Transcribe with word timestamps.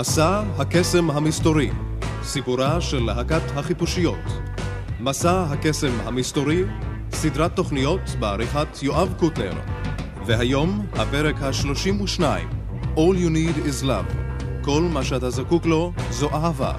מסע 0.00 0.42
הקסם 0.58 1.10
המסתורי, 1.10 1.70
סיפורה 2.22 2.80
של 2.80 3.02
להקת 3.02 3.42
החיפושיות. 3.54 4.24
מסע 5.00 5.42
הקסם 5.42 5.92
המסתורי, 6.04 6.62
סדרת 7.12 7.56
תוכניות 7.56 8.00
בעריכת 8.18 8.82
יואב 8.82 9.14
קוטנר. 9.18 9.52
והיום 10.26 10.86
הפרק 10.92 11.42
ה-32, 11.42 12.20
All 12.96 13.16
You 13.16 13.30
Need 13.30 13.66
is 13.66 13.84
Love. 13.84 14.14
כל 14.62 14.82
מה 14.82 15.04
שאתה 15.04 15.30
זקוק 15.30 15.66
לו 15.66 15.92
זו 16.10 16.30
אהבה. 16.30 16.72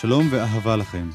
שלום 0.00 0.28
ואהבה 0.30 0.76
לכם. 0.76 1.08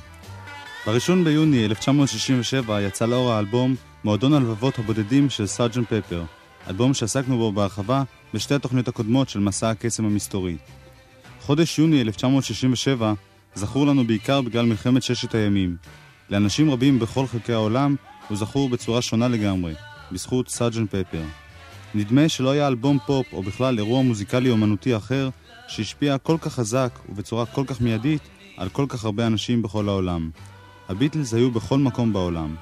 ב-1 0.88 1.24
ביוני 1.24 1.66
1967 1.66 2.82
יצא 2.82 3.06
לאור 3.06 3.32
האלבום 3.32 3.76
מועדון 4.04 4.34
הלבבות 4.34 4.80
הבודדים 4.80 5.30
של 5.30 5.46
סארג'נט 5.48 5.94
פפר, 5.94 6.24
אלבום 6.70 6.94
שעסקנו 6.94 7.38
בו 7.38 7.52
בהרחבה 7.52 8.04
בשתי 8.34 8.54
התוכניות 8.54 8.88
הקודמות 8.88 9.30
של 9.30 9.40
מסע 9.40 9.70
הקסם 9.70 10.06
המסתורי. 10.06 10.58
חודש 11.42 11.80
יוני 11.80 12.02
1967 12.02 13.14
זכור 13.56 13.88
לנו 13.88 14.08
בעיקר 14.08 14.42
בגלל 14.42 14.66
מלחמת 14.66 15.04
ששת 15.04 15.36
הימים. 15.36 15.78
לאנשים 16.30 16.72
רבים 16.72 17.00
בכל 17.00 17.28
חלקי 17.28 17.54
העולם 17.54 17.96
הוא 18.28 18.38
זכור 18.38 18.70
בצורה 18.70 19.02
שונה 19.02 19.28
לגמרי, 19.28 19.74
בזכות 20.12 20.50
סארג'נט 20.50 20.96
פפר. 20.96 21.22
נדמה 21.96 22.30
שלא 22.30 22.52
היה 22.52 22.68
אלבום 22.68 22.98
פופ 23.06 23.34
או 23.34 23.44
בכלל 23.44 23.78
אירוע 23.78 24.02
מוזיקלי 24.02 24.50
אומנותי 24.50 24.96
אחר 24.96 25.30
שהשפיע 25.68 26.18
כל 26.18 26.38
כך 26.42 26.54
חזק 26.54 27.00
ובצורה 27.10 27.46
כל 27.46 27.64
כך 27.68 27.82
מיידית 27.82 28.22
על 28.58 28.70
כל 28.70 28.86
כך 28.90 29.06
הרבה 29.06 29.28
אנשים 29.28 29.62
בכל 29.62 29.88
העולם. 29.90 30.30
הביטלס 30.90 31.34
היו 31.34 31.52
בכל 31.52 31.80
מקום 31.80 32.14
בעולם. 32.14 32.56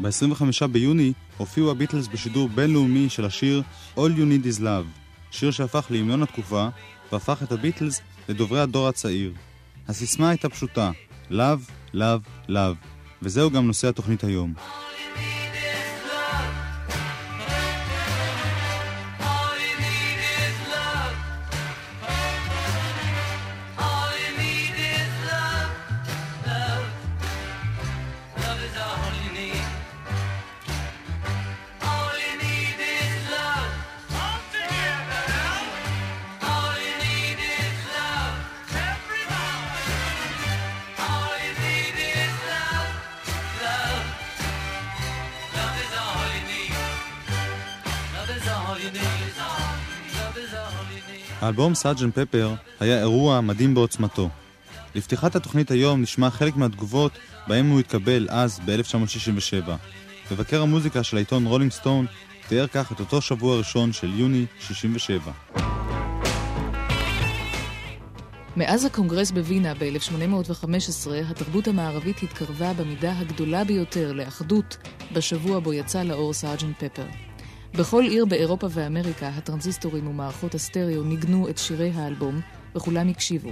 ב-25 0.00 0.66
ביוני 0.66 1.12
הופיעו 1.36 1.70
הביטלס 1.70 2.06
בשידור 2.06 2.48
בינלאומי 2.48 3.08
של 3.08 3.24
השיר 3.24 3.62
All 3.96 3.98
You 3.98 4.00
Need 4.00 4.56
Is 4.56 4.60
Love, 4.60 5.00
שיר 5.30 5.50
שהפך 5.50 5.86
להמנון 5.90 6.22
התקופה 6.22 6.68
והפך 7.12 7.42
את 7.42 7.52
הביטלס 7.52 8.00
לדוברי 8.28 8.60
הדור 8.60 8.88
הצעיר. 8.88 9.32
הסיסמה 9.88 10.28
הייתה 10.28 10.48
פשוטה, 10.48 10.90
Love, 11.30 11.94
Love, 11.94 12.48
Love, 12.48 12.76
וזהו 13.22 13.50
גם 13.50 13.66
נושא 13.66 13.88
התוכנית 13.88 14.24
היום. 14.24 14.54
האלבום 51.40 51.74
סארג'נט 51.74 52.18
פפר 52.18 52.54
היה 52.80 52.98
אירוע 52.98 53.40
מדהים 53.40 53.74
בעוצמתו. 53.74 54.28
לפתיחת 54.94 55.36
התוכנית 55.36 55.70
היום 55.70 56.02
נשמע 56.02 56.30
חלק 56.30 56.56
מהתגובות 56.56 57.12
בהם 57.46 57.70
הוא 57.70 57.80
התקבל 57.80 58.26
אז 58.30 58.60
ב-1967. 58.64 59.70
מבקר 60.30 60.62
המוזיקה 60.62 61.02
של 61.02 61.16
העיתון 61.16 61.46
רולינג 61.46 61.72
סטון 61.72 62.06
תיאר 62.48 62.66
כך 62.66 62.92
את 62.92 63.00
אותו 63.00 63.20
שבוע 63.20 63.58
ראשון 63.58 63.92
של 63.92 64.10
יוני 64.14 64.46
67. 64.60 65.32
מאז 68.56 68.84
הקונגרס 68.84 69.30
בווינה 69.30 69.74
ב-1815, 69.74 71.10
התרבות 71.30 71.68
המערבית 71.68 72.22
התקרבה 72.22 72.72
במידה 72.72 73.18
הגדולה 73.18 73.64
ביותר 73.64 74.12
לאחדות 74.12 74.76
בשבוע 75.12 75.58
בו 75.58 75.72
יצא 75.72 76.02
לאור 76.02 76.32
סארג'נט 76.32 76.84
פפר. 76.84 77.27
בכל 77.74 78.02
עיר 78.02 78.24
באירופה 78.24 78.66
ואמריקה, 78.70 79.28
הטרנזיסטורים 79.28 80.06
ומערכות 80.06 80.54
הסטריאו 80.54 81.02
ניגנו 81.02 81.48
את 81.48 81.58
שירי 81.58 81.90
האלבום, 81.90 82.40
וכולם 82.76 83.08
הקשיבו. 83.08 83.50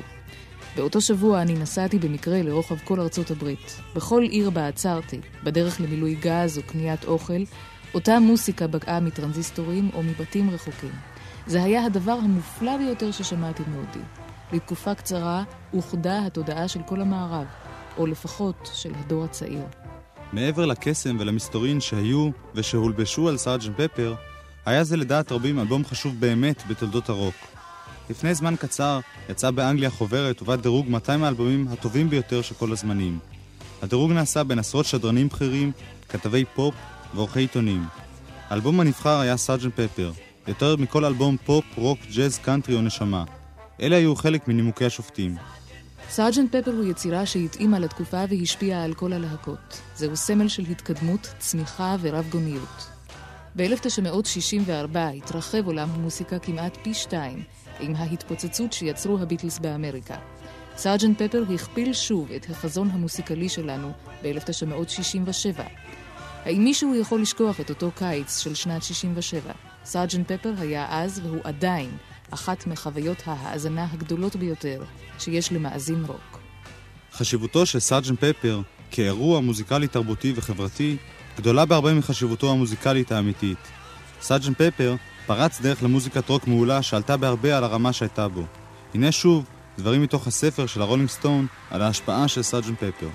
באותו 0.77 1.01
שבוע 1.01 1.43
אני 1.43 1.55
נסעתי 1.55 1.99
במקרה 1.99 2.43
לרוחב 2.43 2.79
כל 2.79 3.01
ארצות 3.01 3.31
הברית. 3.31 3.81
בכל 3.95 4.23
עיר 4.23 4.51
בה 4.51 4.69
עצרתי, 4.69 5.21
בדרך 5.45 5.81
למילוי 5.81 6.15
גז 6.15 6.59
או 6.59 6.63
קניית 6.63 7.05
אוכל, 7.05 7.43
אותה 7.95 8.21
מוסיקה 8.21 8.67
בקעה 8.67 9.01
מטרנזיסטורים 9.01 9.91
או 9.95 10.03
מבתים 10.03 10.51
רחוקים. 10.51 10.93
זה 11.47 11.63
היה 11.63 11.85
הדבר 11.85 12.13
המופלא 12.13 12.77
ביותר 12.77 13.11
ששמעתי 13.11 13.63
מעודי. 13.69 14.05
לתקופה 14.53 14.95
קצרה 14.95 15.45
אוחדה 15.75 16.27
התודעה 16.27 16.69
של 16.69 16.81
כל 16.87 17.01
המערב, 17.01 17.47
או 17.99 18.07
לפחות 18.07 18.71
של 18.75 18.93
הדור 18.95 19.25
הצעיר. 19.25 19.86
מעבר 20.37 20.67
לקסם 20.67 21.17
ולמסתורין 21.21 21.81
שהיו 21.81 22.31
ושהולבשו 22.55 23.29
על 23.29 23.37
סארג'נט 23.37 23.81
פפר, 23.81 24.15
היה 24.67 24.85
זה 24.85 24.97
לדעת 24.97 25.33
רבים 25.33 25.61
אלבום 25.61 25.85
חשוב 25.85 26.21
באמת 26.21 26.63
בתולדות 26.69 27.09
הרוק. 27.09 27.35
לפני 28.11 28.35
זמן 28.35 28.57
קצר 28.57 29.01
יצאה 29.29 29.51
באנגליה 29.51 29.91
חוברת 29.91 30.43
ובה 30.43 30.57
דירוג 30.57 30.89
200 30.89 31.25
האלבומים 31.25 31.69
הטובים 31.71 32.11
ביותר 32.11 32.43
של 32.43 32.55
כל 32.55 32.73
הזמנים. 32.73 33.19
הדירוג 33.83 34.13
נעשה 34.13 34.45
בין 34.45 34.59
עשרות 34.59 34.87
שדרנים 34.87 35.29
בכירים, 35.29 35.73
כתבי 36.09 36.45
פופ 36.55 36.75
ועורכי 37.15 37.41
עיתונים. 37.41 37.85
האלבום 38.49 38.81
הנבחר 38.81 39.21
היה 39.21 39.37
סארג'נט 39.37 39.81
פפר, 39.81 40.13
יותר 40.49 40.77
מכל 40.77 41.05
אלבום 41.05 41.37
פופ, 41.45 41.65
רוק, 41.77 41.99
ג'אז, 42.17 42.39
קאנטרי 42.39 42.75
או 42.75 42.83
נשמה. 42.83 43.25
אלה 43.81 43.97
היו 43.97 44.17
חלק 44.17 44.49
מנימוקי 44.49 44.85
השופטים. 44.85 45.37
סארג'נט 46.11 46.57
פפר 46.57 46.71
הוא 46.71 46.85
יצירה 46.85 47.27
שהתאימה 47.27 47.79
לתקופה 47.79 48.25
והשפיעה 48.29 48.85
על 48.85 48.95
כל 48.95 49.13
הלהקות. 49.13 49.81
זהו 49.95 50.17
סמל 50.17 50.49
של 50.49 50.63
התקדמות, 50.63 51.35
צמיחה 51.39 51.97
ורב 52.01 52.27
גוניות. 52.31 52.87
ב-1964 53.57 54.99
התרחב 55.17 55.67
עולם 55.67 55.89
המוסיקה 55.95 56.39
כמעט 56.39 56.79
פי 56.83 56.95
שתיים, 56.95 57.43
עם 57.81 57.97
ההתפוצצות 57.97 58.73
שיצרו 58.73 59.19
הביטלס 59.19 59.59
באמריקה. 59.59 60.17
סארג'נט 60.77 61.23
פפר 61.23 61.45
הכפיל 61.55 61.93
שוב 61.93 62.33
את 62.33 62.51
החזון 62.51 62.91
המוסיקלי 62.91 63.49
שלנו 63.49 63.93
ב-1967. 64.23 65.61
האם 66.45 66.65
מישהו 66.65 66.95
יכול 66.95 67.23
לשכוח 67.23 67.61
את 67.61 67.71
אותו 67.71 67.91
קיץ 67.95 68.39
של 68.39 68.55
שנת 68.55 68.83
67? 68.83 69.53
סארג'נט 69.85 70.33
פפר 70.33 70.53
היה 70.59 70.87
אז, 70.91 71.21
והוא 71.25 71.41
עדיין, 71.45 71.91
אחת 72.37 72.67
מחוויות 72.67 73.23
ההאזנה 73.27 73.87
הגדולות 73.93 74.37
ביותר 74.37 74.83
שיש 75.19 75.53
למאזין 75.53 76.05
רוק. 76.07 76.39
חשיבותו 77.13 77.67
של 77.67 77.81
סארג'נט 77.81 78.25
פפר 78.25 78.61
כאירוע 78.91 79.41
מוזיקלי 79.41 79.89
תרבותי 79.89 80.33
וחברתי 80.37 80.97
גדולה 81.37 81.65
בהרבה 81.65 81.95
מחשיבותו 81.95 82.51
המוזיקלית 82.53 83.13
האמיתית. 83.13 83.59
סארג'נט 84.21 84.63
פפר 84.63 84.97
פרץ 85.27 85.61
דרך 85.61 85.83
למוזיקת 85.83 86.29
רוק 86.29 86.47
מעולה 86.47 86.83
שעלתה 86.83 87.17
בהרבה 87.17 87.57
על 87.57 87.65
הרמה 87.65 87.93
שהייתה 87.93 88.29
בו. 88.29 88.45
הנה 88.95 89.13
שוב 89.13 89.45
דברים 89.79 90.03
מתוך 90.03 90.27
הספר 90.27 90.67
של 90.67 90.83
הרולינג 90.83 91.09
סטון 91.09 91.47
על 91.71 91.83
ההשפעה 91.83 92.29
של 92.29 92.43
סארג'נט 92.43 92.79
פפר. 92.79 93.09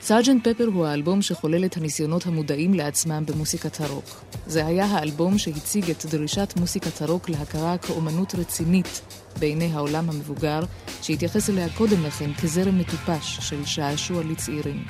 סארג'נט 0.00 0.48
פפר 0.48 0.64
הוא 0.74 0.86
האלבום 0.86 1.22
שחולל 1.22 1.64
את 1.64 1.76
הניסיונות 1.76 2.26
המודעים 2.26 2.74
לעצמם 2.74 3.22
במוסיקת 3.26 3.80
הרוק. 3.80 4.24
זה 4.46 4.66
היה 4.66 4.84
האלבום 4.84 5.38
שהציג 5.38 5.90
את 5.90 6.06
דרישת 6.06 6.54
מוסיקת 6.56 7.02
הרוק 7.02 7.28
להכרה 7.28 7.78
כאומנות 7.78 8.34
רצינית 8.34 9.00
בעיני 9.38 9.72
העולם 9.72 10.10
המבוגר, 10.10 10.60
שהתייחס 11.02 11.50
אליה 11.50 11.68
קודם 11.68 12.04
לכן 12.04 12.30
כזרם 12.42 12.78
מטופש 12.78 13.38
של 13.40 13.64
שעשוע 13.64 14.22
לצעירים. 14.22 14.84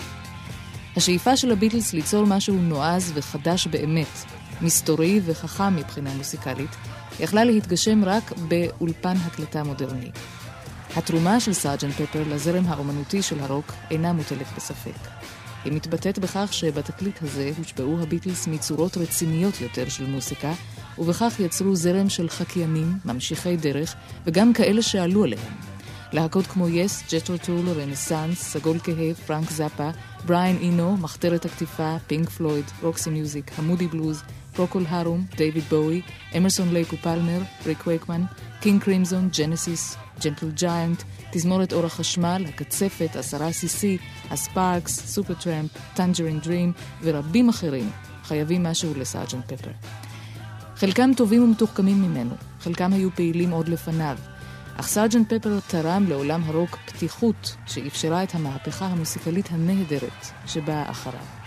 השאיפה 0.96 1.36
של 1.36 1.52
הביטלס 1.52 1.92
ליצור 1.92 2.26
משהו 2.26 2.54
נועז 2.54 3.12
וחדש 3.14 3.66
באמת, 3.66 4.24
מסתורי 4.60 5.20
וחכם 5.24 5.76
מבחינה 5.76 6.14
מוסיקלית, 6.14 6.70
יכלה 7.20 7.44
להתגשם 7.44 8.04
רק 8.04 8.32
באולפן 8.48 9.16
הקלטה 9.16 9.64
מודרני. 9.64 10.10
התרומה 10.96 11.40
של 11.40 11.52
סארג'נט 11.52 11.94
פפר 11.94 12.22
לזרם 12.30 12.64
האומנותי 12.66 13.22
של 13.22 13.40
הרוק 13.40 13.72
אינה 13.90 14.12
מוטלת 14.12 14.46
בספק. 14.56 15.08
היא 15.64 15.72
מתבטאת 15.72 16.18
בכך 16.18 16.48
שבתקליט 16.52 17.22
הזה 17.22 17.50
הושפעו 17.58 18.02
הביטלס 18.02 18.46
מצורות 18.46 18.96
רציניות 18.96 19.60
יותר 19.60 19.88
של 19.88 20.06
מוסיקה, 20.06 20.52
ובכך 20.98 21.34
יצרו 21.40 21.76
זרם 21.76 22.08
של 22.08 22.28
חקיינים, 22.28 22.92
ממשיכי 23.04 23.56
דרך, 23.56 23.94
וגם 24.26 24.52
כאלה 24.52 24.82
שעלו 24.82 25.24
עליהם. 25.24 25.52
להקות 26.12 26.46
כמו 26.46 26.68
יס, 26.68 27.02
ג'טרו 27.12 27.38
טול, 27.38 27.68
רנסאנס, 27.68 28.42
סגול 28.42 28.78
כהה, 28.78 29.14
פרנק 29.26 29.50
זאפה, 29.50 29.90
בריאן 30.26 30.56
אינו, 30.56 30.96
מחתרת 30.96 31.44
הקטיפה, 31.44 31.96
פינק 32.06 32.28
פלויד, 32.28 32.64
רוקסי 32.82 33.10
מיוזיק, 33.10 33.50
המודי 33.58 33.86
בלוז, 33.86 34.22
פרוקול 34.52 34.84
הרום, 34.88 35.26
דייוויד 35.36 35.64
בואי, 35.64 36.02
אמרסון 36.36 36.72
לייק 36.72 36.92
ופלמר, 36.92 37.40
ריק 37.66 37.86
וייקמן, 37.86 38.22
קינג 38.60 38.82
קרימזון, 38.82 39.28
ג'נסיס, 39.38 39.96
ג'נטל 40.24 40.50
ג'יינט, 40.50 41.02
תזמורת 41.30 41.72
אור 41.72 41.86
החשמל, 41.86 42.44
הקצפת, 42.48 43.16
עשרה 43.16 43.48
CC, 43.48 44.02
הספארקס, 44.30 45.06
סופר 45.06 45.34
טראמפ, 45.34 45.70
טנג'רין 45.94 46.40
דרים 46.40 46.72
ורבים 47.02 47.48
אחרים 47.48 47.90
חייבים 48.24 48.62
משהו 48.62 48.94
לסארג'נט 48.96 49.52
פפר. 49.52 49.70
חלקם 50.76 51.10
טובים 51.16 51.44
ומתוחכמים 51.44 52.02
ממנו, 52.02 52.34
חלקם 52.60 52.92
היו 52.92 53.10
פעילים 53.14 53.50
עוד 53.50 53.68
לפניו, 53.68 54.18
אך 54.76 54.88
סארג'נט 54.88 55.32
פפר 55.32 55.58
תרם 55.66 56.04
לעולם 56.08 56.42
הרוק 56.46 56.78
פתיחות 56.86 57.56
שאפשרה 57.66 58.22
את 58.22 58.34
המהפכה 58.34 58.86
המוסיקלית 58.86 59.48
הנהדרת 59.52 60.26
שבאה 60.46 60.90
אחריו. 60.90 61.37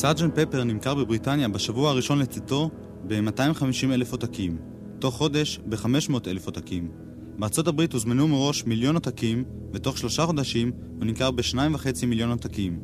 סארג'נט 0.00 0.38
פפר 0.38 0.64
נמכר 0.64 0.94
בבריטניה 0.94 1.48
בשבוע 1.48 1.90
הראשון 1.90 2.18
לצאתו 2.18 2.70
ב-250 3.06 3.84
אלף 3.84 4.12
עותקים, 4.12 4.58
תוך 4.98 5.14
חודש 5.14 5.60
ב-500 5.68 6.14
אלף 6.26 6.46
עותקים. 6.46 6.90
בארצות 7.38 7.68
הברית 7.68 7.92
הוזמנו 7.92 8.28
מראש 8.28 8.64
מיליון 8.64 8.94
עותקים, 8.94 9.44
ותוך 9.72 9.98
שלושה 9.98 10.26
חודשים 10.26 10.72
הוא 10.98 11.04
נמכר 11.04 11.30
ב-2.5 11.30 12.06
מיליון 12.06 12.30
עותקים. 12.30 12.80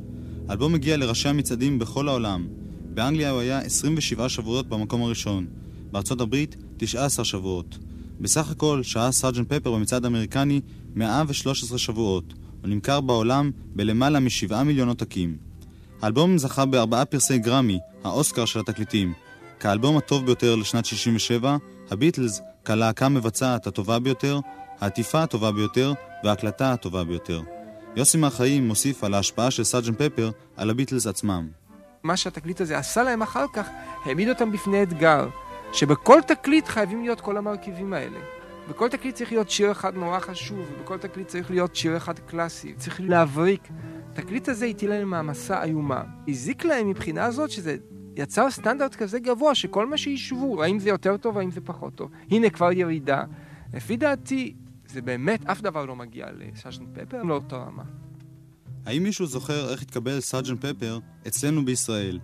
האלבום 0.48 0.74
הגיע 0.74 0.96
לראשי 0.96 1.28
המצעדים 1.28 1.78
בכל 1.78 2.08
העולם. 2.08 2.48
באנגליה 2.94 3.30
הוא 3.30 3.40
היה 3.40 3.58
27 3.58 4.28
שבועות 4.28 4.68
במקום 4.68 5.02
הראשון, 5.02 5.46
בארצות 5.92 6.20
הברית 6.20 6.56
19 6.76 7.24
שבועות. 7.24 7.78
בסך 8.20 8.50
הכל 8.50 8.82
שהה 8.82 9.12
סארג'נט 9.12 9.52
פפר 9.52 9.72
במצעד 9.72 10.04
האמריקני 10.04 10.60
113 10.94 11.78
שבועות. 11.78 12.34
הוא 12.60 12.68
נמכר 12.68 13.00
בעולם 13.00 13.50
בלמעלה 13.74 14.20
מ-7 14.20 14.62
מיליון 14.62 14.88
עותקים. 14.88 15.45
האלבום 16.02 16.38
זכה 16.38 16.64
בארבעה 16.64 17.04
פרסי 17.04 17.38
גרמי, 17.38 17.78
האוסקר 18.04 18.44
של 18.44 18.60
התקליטים. 18.60 19.12
כאלבום 19.60 19.96
הטוב 19.96 20.26
ביותר 20.26 20.56
לשנת 20.56 20.84
67, 20.84 21.56
הביטלס 21.90 22.40
כלהקה 22.66 23.08
מבצעת 23.08 23.66
הטובה 23.66 23.98
ביותר, 23.98 24.40
העטיפה 24.80 25.22
הטובה 25.22 25.52
ביותר 25.52 25.92
וההקלטה 26.24 26.72
הטובה 26.72 27.04
ביותר. 27.04 27.40
יוסי 27.96 28.18
מהחיים 28.18 28.68
מוסיף 28.68 29.04
על 29.04 29.14
ההשפעה 29.14 29.50
של 29.50 29.64
סארג'נט 29.64 30.02
פפר 30.02 30.30
על 30.56 30.70
הביטלס 30.70 31.06
עצמם. 31.06 31.48
מה 32.02 32.16
שהתקליט 32.16 32.60
הזה 32.60 32.78
עשה 32.78 33.02
להם 33.02 33.22
אחר 33.22 33.44
כך, 33.52 33.66
העמיד 34.04 34.28
אותם 34.28 34.52
בפני 34.52 34.82
אתגר, 34.82 35.28
שבכל 35.72 36.20
תקליט 36.26 36.66
חייבים 36.68 37.02
להיות 37.02 37.20
כל 37.20 37.36
המרכיבים 37.36 37.92
האלה. 37.92 38.35
בכל 38.68 38.88
תקליט 38.88 39.14
צריך 39.14 39.32
להיות 39.32 39.50
שיר 39.50 39.72
אחד 39.72 39.96
נורא 39.96 40.20
חשוב, 40.20 40.58
ובכל 40.72 40.98
תקליט 40.98 41.28
צריך 41.28 41.50
להיות 41.50 41.76
שיר 41.76 41.96
אחד 41.96 42.18
קלאסי, 42.18 42.74
צריך 42.74 43.00
להבריק. 43.04 43.68
התקליט 44.12 44.48
הזה 44.48 44.66
הטיל 44.66 44.90
להם 44.90 45.10
מעמסה 45.10 45.62
איומה. 45.62 46.02
הזיק 46.28 46.64
להם 46.64 46.88
מבחינה 46.88 47.24
הזאת 47.24 47.50
שזה 47.50 47.76
יצר 48.16 48.50
סטנדרט 48.50 48.94
כזה 48.94 49.18
גבוה 49.18 49.54
שכל 49.54 49.86
מה 49.86 49.96
שישבו, 49.96 50.62
האם 50.62 50.78
זה 50.78 50.88
יותר 50.88 51.16
טוב, 51.16 51.38
האם 51.38 51.50
זה 51.50 51.60
פחות 51.60 51.94
טוב. 51.94 52.10
הנה 52.30 52.50
כבר 52.50 52.72
ירידה. 52.72 53.24
לפי 53.74 53.96
דעתי, 53.96 54.54
זה 54.86 55.02
באמת, 55.02 55.46
אף 55.46 55.60
דבר 55.60 55.86
לא 55.86 55.96
מגיע 55.96 56.26
לסאז'נט 56.38 56.88
פפר 56.98 57.22
לאותה 57.22 57.56
רמה. 57.56 57.82
האם 58.86 59.02
מישהו 59.02 59.26
זוכר 59.26 59.70
איך 59.72 59.82
התקבל 59.82 60.20
סארג'נט 60.20 60.64
פפר 60.66 60.98
אצלנו 61.26 61.64
בישראל? 61.64 62.18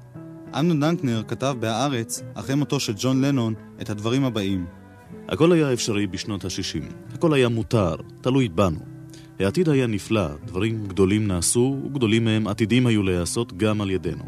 אמנון 0.58 0.80
דנקנר 0.80 1.22
כתב 1.28 1.56
בהארץ, 1.60 2.22
אחרי 2.34 2.54
מותו 2.54 2.80
של 2.80 2.92
ג'ון 2.96 3.24
לנון, 3.24 3.54
את 3.82 3.90
הדברים 3.90 4.24
הבאים: 4.24 4.66
הכל 5.28 5.52
היה 5.52 5.72
אפשרי 5.72 6.06
בשנות 6.06 6.44
ה-60. 6.44 7.14
הכל 7.14 7.34
היה 7.34 7.48
מותר, 7.48 7.96
תלוי 8.20 8.48
בנו. 8.48 8.78
העתיד 9.40 9.68
היה 9.68 9.86
נפלא, 9.86 10.26
דברים 10.44 10.86
גדולים 10.86 11.26
נעשו, 11.26 11.80
וגדולים 11.86 12.24
מהם 12.24 12.48
עתידים 12.48 12.86
היו 12.86 13.02
להיעשות 13.02 13.52
גם 13.56 13.80
על 13.80 13.90
ידינו. 13.90 14.24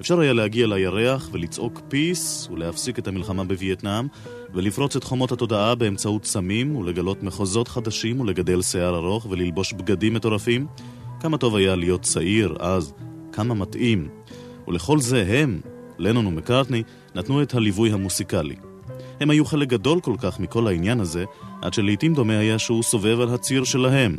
אפשר 0.00 0.20
היה 0.20 0.32
להגיע 0.32 0.66
לירח 0.66 1.28
ולצעוק 1.32 1.80
פיס 1.88 2.48
ולהפסיק 2.52 2.98
את 2.98 3.08
המלחמה 3.08 3.44
בווייטנאם 3.44 4.06
ולפרוץ 4.54 4.96
את 4.96 5.04
חומות 5.04 5.32
התודעה 5.32 5.74
באמצעות 5.74 6.24
סמים 6.24 6.76
ולגלות 6.76 7.22
מחוזות 7.22 7.68
חדשים 7.68 8.20
ולגדל 8.20 8.62
שיער 8.62 8.96
ארוך 8.96 9.26
וללבוש 9.30 9.72
בגדים 9.72 10.14
מטורפים. 10.14 10.66
כמה 11.20 11.38
טוב 11.38 11.56
היה 11.56 11.76
להיות 11.76 12.02
צעיר 12.02 12.56
אז, 12.60 12.92
כמה 13.32 13.54
מתאים. 13.54 14.08
ולכל 14.68 15.00
זה 15.00 15.24
הם, 15.28 15.60
לנון 15.98 16.26
ומקארטני, 16.26 16.82
נתנו 17.14 17.42
את 17.42 17.54
הליווי 17.54 17.92
המוסיקלי. 17.92 18.56
הם 19.20 19.30
היו 19.30 19.44
חלק 19.44 19.68
גדול 19.68 20.00
כל 20.00 20.14
כך 20.18 20.40
מכל 20.40 20.66
העניין 20.66 21.00
הזה, 21.00 21.24
עד 21.62 21.74
שלעיתים 21.74 22.14
דומה 22.14 22.38
היה 22.38 22.58
שהוא 22.58 22.82
סובב 22.82 23.20
על 23.20 23.34
הציר 23.34 23.64
שלהם. 23.64 24.16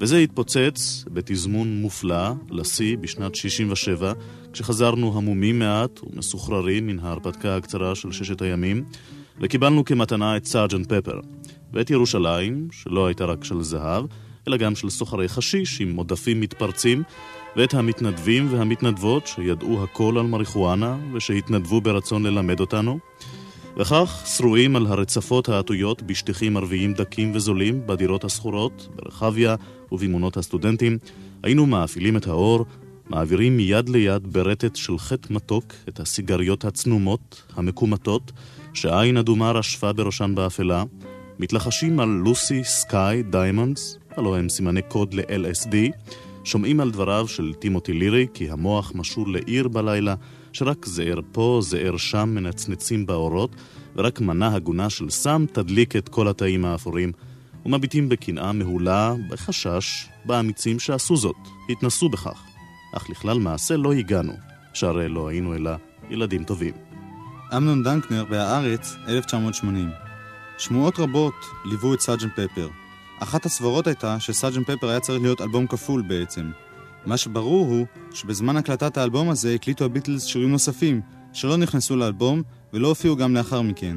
וזה 0.00 0.18
התפוצץ 0.18 1.04
בתזמון 1.12 1.80
מופלא 1.80 2.32
לשיא 2.50 2.96
בשנת 2.96 3.34
67, 3.34 4.12
כשחזרנו 4.52 5.18
המומים 5.18 5.58
מעט 5.58 6.00
ומסוחררים 6.02 6.86
מן 6.86 6.98
ההרפתקה 6.98 7.56
הקצרה 7.56 7.94
של 7.94 8.12
ששת 8.12 8.42
הימים, 8.42 8.84
וקיבלנו 9.40 9.84
כמתנה 9.84 10.36
את 10.36 10.44
סארג'נט 10.44 10.92
פפר, 10.92 11.20
ואת 11.72 11.90
ירושלים, 11.90 12.68
שלא 12.72 13.06
הייתה 13.06 13.24
רק 13.24 13.44
של 13.44 13.62
זהב, 13.62 14.04
אלא 14.48 14.56
גם 14.56 14.74
של 14.74 14.90
סוחרי 14.90 15.28
חשיש 15.28 15.80
עם 15.80 15.96
עודפים 15.96 16.40
מתפרצים, 16.40 17.02
ואת 17.56 17.74
המתנדבים 17.74 18.48
והמתנדבות 18.50 19.26
שידעו 19.26 19.84
הכל 19.84 20.18
על 20.18 20.26
מריחואנה 20.26 20.96
ושהתנדבו 21.12 21.80
ברצון 21.80 22.26
ללמד 22.26 22.60
אותנו, 22.60 22.98
וכך, 23.76 24.22
שרועים 24.26 24.76
על 24.76 24.86
הרצפות 24.86 25.48
העטויות 25.48 26.02
בשטיחים 26.02 26.56
ערביים 26.56 26.94
דקים 26.94 27.32
וזולים 27.34 27.86
בדירות 27.86 28.24
השכורות, 28.24 28.88
ברחביה 28.96 29.54
ובמעונות 29.92 30.36
הסטודנטים, 30.36 30.98
היינו 31.42 31.66
מאפילים 31.66 32.16
את 32.16 32.26
האור, 32.26 32.64
מעבירים 33.08 33.56
מיד 33.56 33.88
ליד 33.88 34.32
ברטט 34.32 34.76
של 34.76 34.98
חטא 34.98 35.32
מתוק 35.32 35.64
את 35.88 36.00
הסיגריות 36.00 36.64
הצנומות, 36.64 37.42
המקומטות, 37.56 38.32
שעין 38.74 39.16
אדומה 39.16 39.50
רשפה 39.50 39.92
בראשן 39.92 40.32
באפלה, 40.34 40.84
מתלחשים 41.38 42.00
על 42.00 42.08
Lucy 42.08 42.64
sky 42.64 43.22
diamonds, 43.22 43.98
הלוא 44.16 44.36
הם 44.36 44.48
סימני 44.48 44.82
קוד 44.82 45.14
ל-LSD, 45.14 45.74
שומעים 46.44 46.80
על 46.80 46.90
דבריו 46.90 47.28
של 47.28 47.54
טימותי 47.54 47.92
לירי 47.92 48.26
כי 48.34 48.50
המוח 48.50 48.92
משול 48.94 49.32
לעיר 49.32 49.68
בלילה, 49.68 50.14
שרק 50.54 50.86
זעיר 50.86 51.22
פה, 51.32 51.60
זעיר 51.62 51.96
שם 51.96 52.28
מנצנצים 52.34 53.06
באורות, 53.06 53.50
ורק 53.96 54.20
מנה 54.20 54.54
הגונה 54.54 54.90
של 54.90 55.10
סם 55.10 55.44
תדליק 55.52 55.96
את 55.96 56.08
כל 56.08 56.28
התאים 56.28 56.64
האפורים, 56.64 57.12
ומביטים 57.66 58.08
בקנאה 58.08 58.52
מהולה, 58.52 59.14
בחשש, 59.28 60.08
באמיצים 60.24 60.78
שעשו 60.78 61.16
זאת, 61.16 61.36
התנסו 61.70 62.08
בכך. 62.08 62.42
אך 62.96 63.10
לכלל 63.10 63.38
מעשה 63.38 63.76
לא 63.76 63.92
הגענו, 63.92 64.32
שהרי 64.74 65.08
לא 65.08 65.28
היינו 65.28 65.54
אלא 65.54 65.70
ילדים 66.10 66.44
טובים. 66.44 66.74
אמנון 67.56 67.82
דנקנר 67.82 68.24
בהארץ, 68.24 68.94
1980. 69.08 69.90
שמועות 70.58 70.98
רבות 70.98 71.34
ליוו 71.64 71.94
את 71.94 72.00
סארג'נט 72.00 72.32
פפר. 72.32 72.68
אחת 73.20 73.46
הסברות 73.46 73.86
הייתה 73.86 74.20
שסארג'נט 74.20 74.70
פפר 74.70 74.88
היה 74.88 75.00
צריך 75.00 75.22
להיות 75.22 75.40
אלבום 75.40 75.66
כפול 75.66 76.02
בעצם. 76.02 76.50
מה 77.06 77.16
שברור 77.16 77.66
הוא 77.66 77.86
שבזמן 78.14 78.56
הקלטת 78.56 78.96
האלבום 78.96 79.30
הזה 79.30 79.54
הקליטו 79.54 79.84
הביטלס 79.84 80.24
שירים 80.24 80.50
נוספים 80.50 81.00
שלא 81.32 81.56
נכנסו 81.56 81.96
לאלבום 81.96 82.42
ולא 82.72 82.88
הופיעו 82.88 83.16
גם 83.16 83.34
לאחר 83.34 83.62
מכן. 83.62 83.96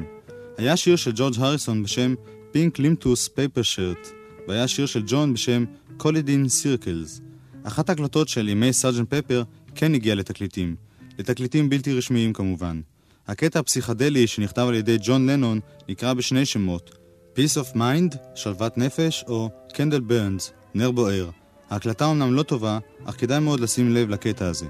היה 0.58 0.76
שיר 0.76 0.96
של 0.96 1.12
ג'ורג' 1.14 1.34
הריסון 1.38 1.82
בשם 1.82 2.14
Pink 2.52 2.78
Litmus 2.78 3.28
Paper 3.28 3.62
Shirt 3.62 4.08
והיה 4.48 4.68
שיר 4.68 4.86
של 4.86 5.02
ג'ון 5.06 5.34
בשם 5.34 5.64
Colliding 5.96 6.48
Circles. 6.48 7.20
אחת 7.62 7.88
ההקלטות 7.88 8.28
של 8.28 8.48
ימי 8.48 8.72
סארג'נט 8.72 9.14
פפר 9.14 9.42
כן 9.74 9.94
הגיעה 9.94 10.16
לתקליטים. 10.16 10.76
לתקליטים 11.18 11.68
בלתי 11.68 11.92
רשמיים 11.92 12.32
כמובן. 12.32 12.80
הקטע 13.26 13.58
הפסיכדלי 13.58 14.26
שנכתב 14.26 14.66
על 14.68 14.74
ידי 14.74 14.96
ג'ון 15.02 15.30
לנון 15.30 15.60
נקרא 15.88 16.12
בשני 16.14 16.46
שמות 16.46 16.98
Peace 17.38 17.56
of 17.56 17.76
Mind, 17.76 18.16
שלוות 18.34 18.78
נפש, 18.78 19.24
או 19.28 19.50
Candle 19.72 20.10
Burns, 20.10 20.52
נר 20.74 20.90
בוער. 20.90 21.30
ההקלטה 21.70 22.04
אומנם 22.04 22.34
לא 22.34 22.42
טובה, 22.42 22.78
אך 23.04 23.20
כדאי 23.20 23.40
מאוד 23.40 23.60
לשים 23.60 23.94
לב 23.94 24.10
לקטע 24.10 24.46
הזה. 24.46 24.66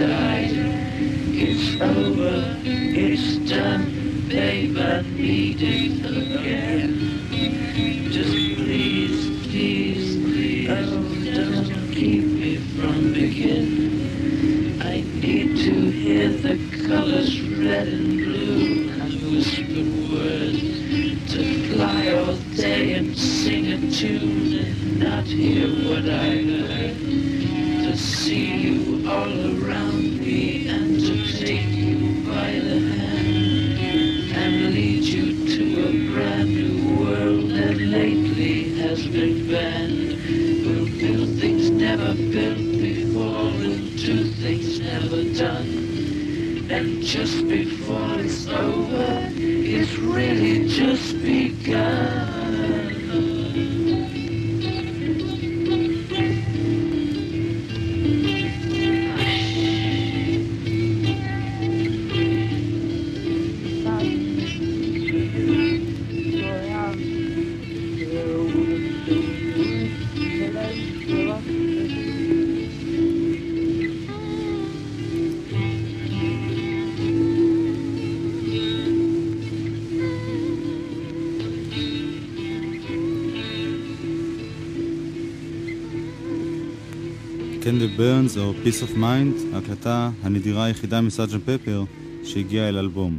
died. 0.00 0.50
It's 1.38 1.80
over, 1.80 2.56
it's 2.64 3.36
done, 3.50 4.28
they 4.28 4.70
but 4.74 5.04
need 5.06 5.58
it 5.60 6.04
again. 6.04 8.08
Just 8.10 8.30
please, 8.32 9.46
please, 9.48 10.16
please, 10.16 10.70
oh, 10.70 11.34
don't 11.34 11.92
keep 11.92 12.24
me 12.24 12.56
from 12.56 13.12
beginning. 13.12 14.80
I 14.82 15.00
need 15.00 15.56
to 15.64 15.90
hear 15.90 16.28
the 16.28 16.58
colors 16.86 17.40
red 17.42 17.88
and 17.88 18.18
blue. 18.18 18.35
Peace 88.76 88.82
of 88.82 88.96
Mind, 88.96 89.54
ההקלטה 89.54 90.10
הנדירה 90.22 90.64
היחידה 90.64 91.00
מסאג'ן 91.00 91.38
פפר 91.38 91.84
שהגיעה 92.24 92.68
אל 92.68 92.78
אלבום. 92.78 93.16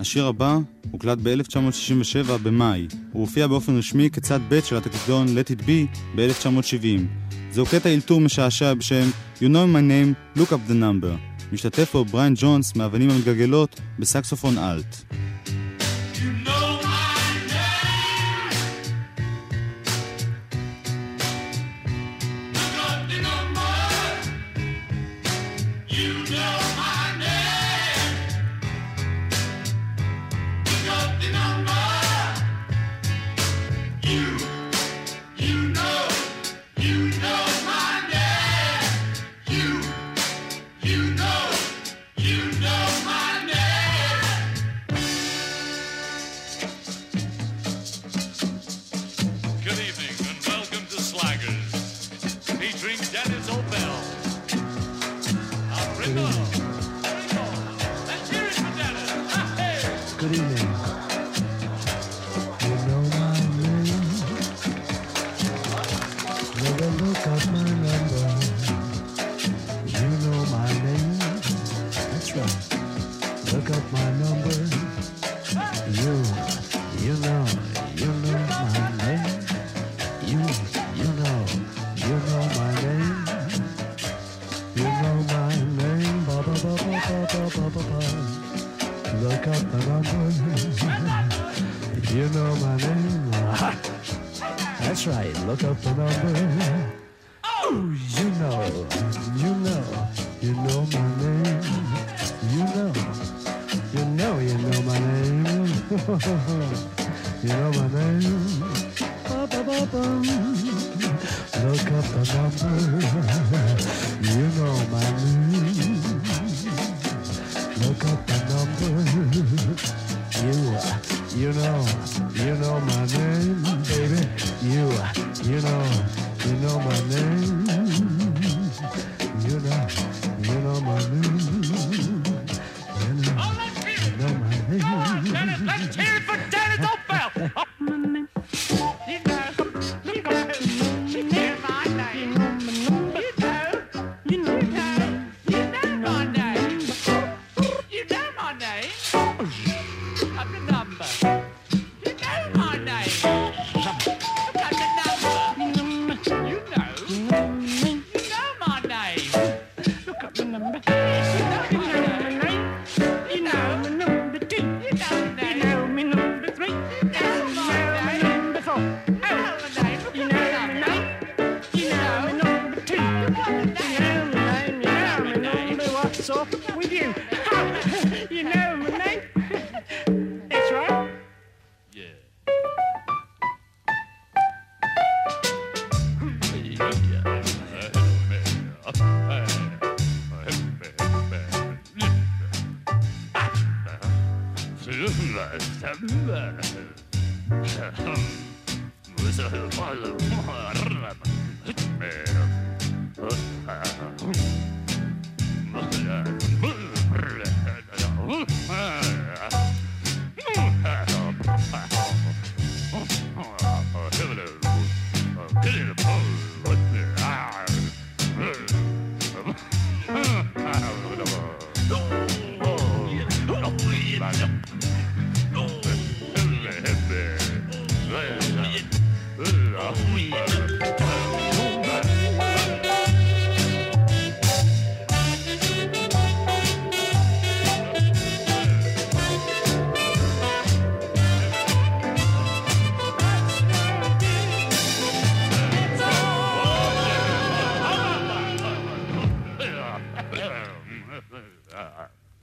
השיר 0.00 0.26
הבא 0.26 0.58
הוקלט 0.90 1.18
ב-1967 1.22 2.32
במאי. 2.42 2.86
הוא 3.12 3.20
הופיע 3.20 3.46
באופן 3.46 3.76
רשמי 3.76 4.10
כצד 4.10 4.40
ב' 4.48 4.60
של 4.60 4.76
התקדון 4.76 5.26
Let 5.26 5.50
It 5.50 5.62
Be 5.62 5.98
ב-1970. 6.16 7.00
זהו 7.50 7.66
קטע 7.66 7.94
אלתור 7.94 8.20
משעשע 8.20 8.74
בשם 8.74 9.10
You 9.40 9.46
know 9.46 9.66
my 9.74 9.82
name, 9.82 10.38
look 10.38 10.52
up 10.52 10.70
the 10.70 10.74
number. 10.74 11.42
משתתף 11.52 11.92
בו 11.92 12.04
בריין 12.04 12.34
ג'ונס 12.36 12.76
מאבנים 12.76 13.10
המתגלגלות 13.10 13.80
בסקסופון 13.98 14.58
אלט. 14.58 15.07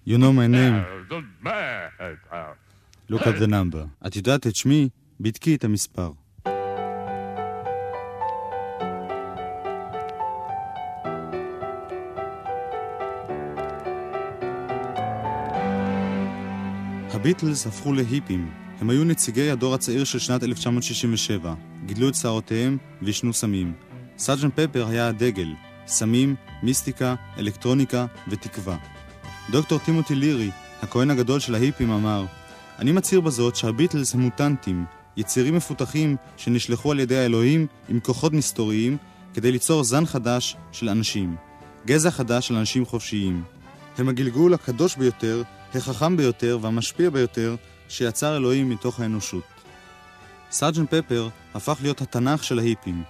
You 0.08 0.20
know 0.20 0.32
my 0.32 0.46
name, 0.46 0.86
look 3.10 3.22
at 3.22 3.40
the 3.40 3.48
number. 3.48 4.08
את 4.08 4.16
יודעת 4.16 4.48
את 4.48 4.56
שמי? 4.56 4.90
בדקי 5.20 5.56
את 5.56 5.64
המספר. 5.64 6.12
הביטלס 17.14 17.68
הפכו 17.68 17.94
להיפים. 17.94 18.52
הם 18.80 18.90
היו 18.90 19.04
נציגי 19.04 19.50
הדור 19.50 19.74
הצעיר 19.74 20.04
של 20.04 20.20
שנת 20.20 20.44
1967, 20.44 21.54
גידלו 21.86 22.10
את 22.10 22.16
שערותיהם 22.16 22.78
ועישנו 23.02 23.34
סמים. 23.34 23.74
סארג'נט 24.18 24.50
פפר 24.50 24.88
היה 24.88 25.08
הדגל, 25.08 25.54
סמים, 25.88 26.36
מיסטיקה, 26.64 27.16
אלקטרוניקה 27.38 28.06
ותקווה. 28.28 28.95
דוקטור 29.50 29.80
טימותי 29.80 30.16
לירי, 30.16 30.52
הכהן 30.82 31.12
הגדול 31.12 31.40
של 31.40 31.56
ההיפים, 31.56 31.92
אמר 31.92 32.26
אני 32.80 32.92
מצהיר 32.92 33.22
בזאת 33.22 33.56
שהביטלס 33.56 34.14
הם 34.14 34.22
מוטנטים, 34.22 34.86
יצירים 35.18 35.56
מפותחים 35.56 36.16
שנשלחו 36.38 36.92
על 36.92 37.00
ידי 37.00 37.18
האלוהים 37.18 37.68
עם 37.90 38.00
כוחות 38.00 38.34
מסתוריים 38.34 38.98
כדי 39.34 39.52
ליצור 39.52 39.84
זן 39.84 40.06
חדש 40.06 40.56
של 40.72 40.90
אנשים, 40.90 41.36
גזע 41.86 42.12
חדש 42.12 42.48
של 42.48 42.56
אנשים 42.56 42.86
חופשיים. 42.86 43.44
הם 43.98 44.10
הגלגול 44.10 44.54
הקדוש 44.54 44.96
ביותר, 44.96 45.44
החכם 45.76 46.18
ביותר 46.18 46.60
והמשפיע 46.62 47.10
ביותר 47.10 47.56
שיצר 47.90 48.38
אלוהים 48.38 48.70
מתוך 48.70 49.00
האנושות. 49.00 49.44
סארג'נט 50.52 50.94
פפר 50.94 51.30
הפך 51.54 51.78
להיות 51.82 52.02
התנ"ך 52.02 52.44
של 52.44 52.60
ההיפים. 52.60 53.04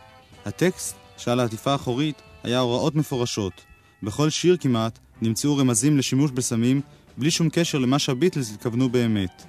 הטקסט 0.46 0.96
שעל 1.18 1.40
העטיפה 1.40 1.72
האחורית 1.72 2.22
היה 2.44 2.60
הוראות 2.60 2.96
מפורשות. 2.96 3.62
בכל 4.04 4.30
שיר 4.30 4.58
כמעט 4.58 5.00
נמצאו 5.22 5.58
רמזים 5.58 5.98
לשימוש 5.98 6.32
בסמים 6.32 6.82
בלי 7.18 7.32
שום 7.32 7.50
קשר 7.50 7.78
למה 7.78 8.00
שהביטלס 8.00 8.54
התכוונו 8.54 8.90
באמת. 8.90 9.44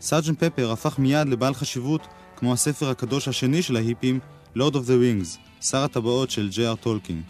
סארג'נט 0.00 0.44
פפר 0.44 0.72
הפך 0.72 0.98
מיד 0.98 1.28
לבעל 1.28 1.54
חשיבות 1.54 2.06
כמו 2.36 2.52
הספר 2.52 2.90
הקדוש 2.90 3.28
השני 3.28 3.62
של 3.62 3.76
ההיפים, 3.76 4.18
Lord 4.56 4.72
of 4.72 4.86
the 4.86 5.24
Rings, 5.26 5.38
שר 5.60 5.78
הטבעות 5.78 6.30
של 6.30 6.48
ג'י.אר 6.48 6.74
טולקין. 6.76 7.22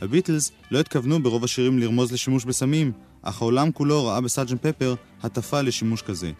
הביטלס 0.00 0.52
לא 0.70 0.80
התכוונו 0.80 1.22
ברוב 1.22 1.44
השירים 1.44 1.78
לרמוז 1.78 2.12
לשימוש 2.12 2.44
בסמים, 2.44 2.92
אך 3.22 3.42
העולם 3.42 3.72
כולו 3.72 4.06
ראה 4.06 4.20
בסארג'נט 4.20 4.66
פפר 4.66 4.94
הטפה 5.22 5.60
לשימוש 5.60 6.02
כזה. 6.02 6.32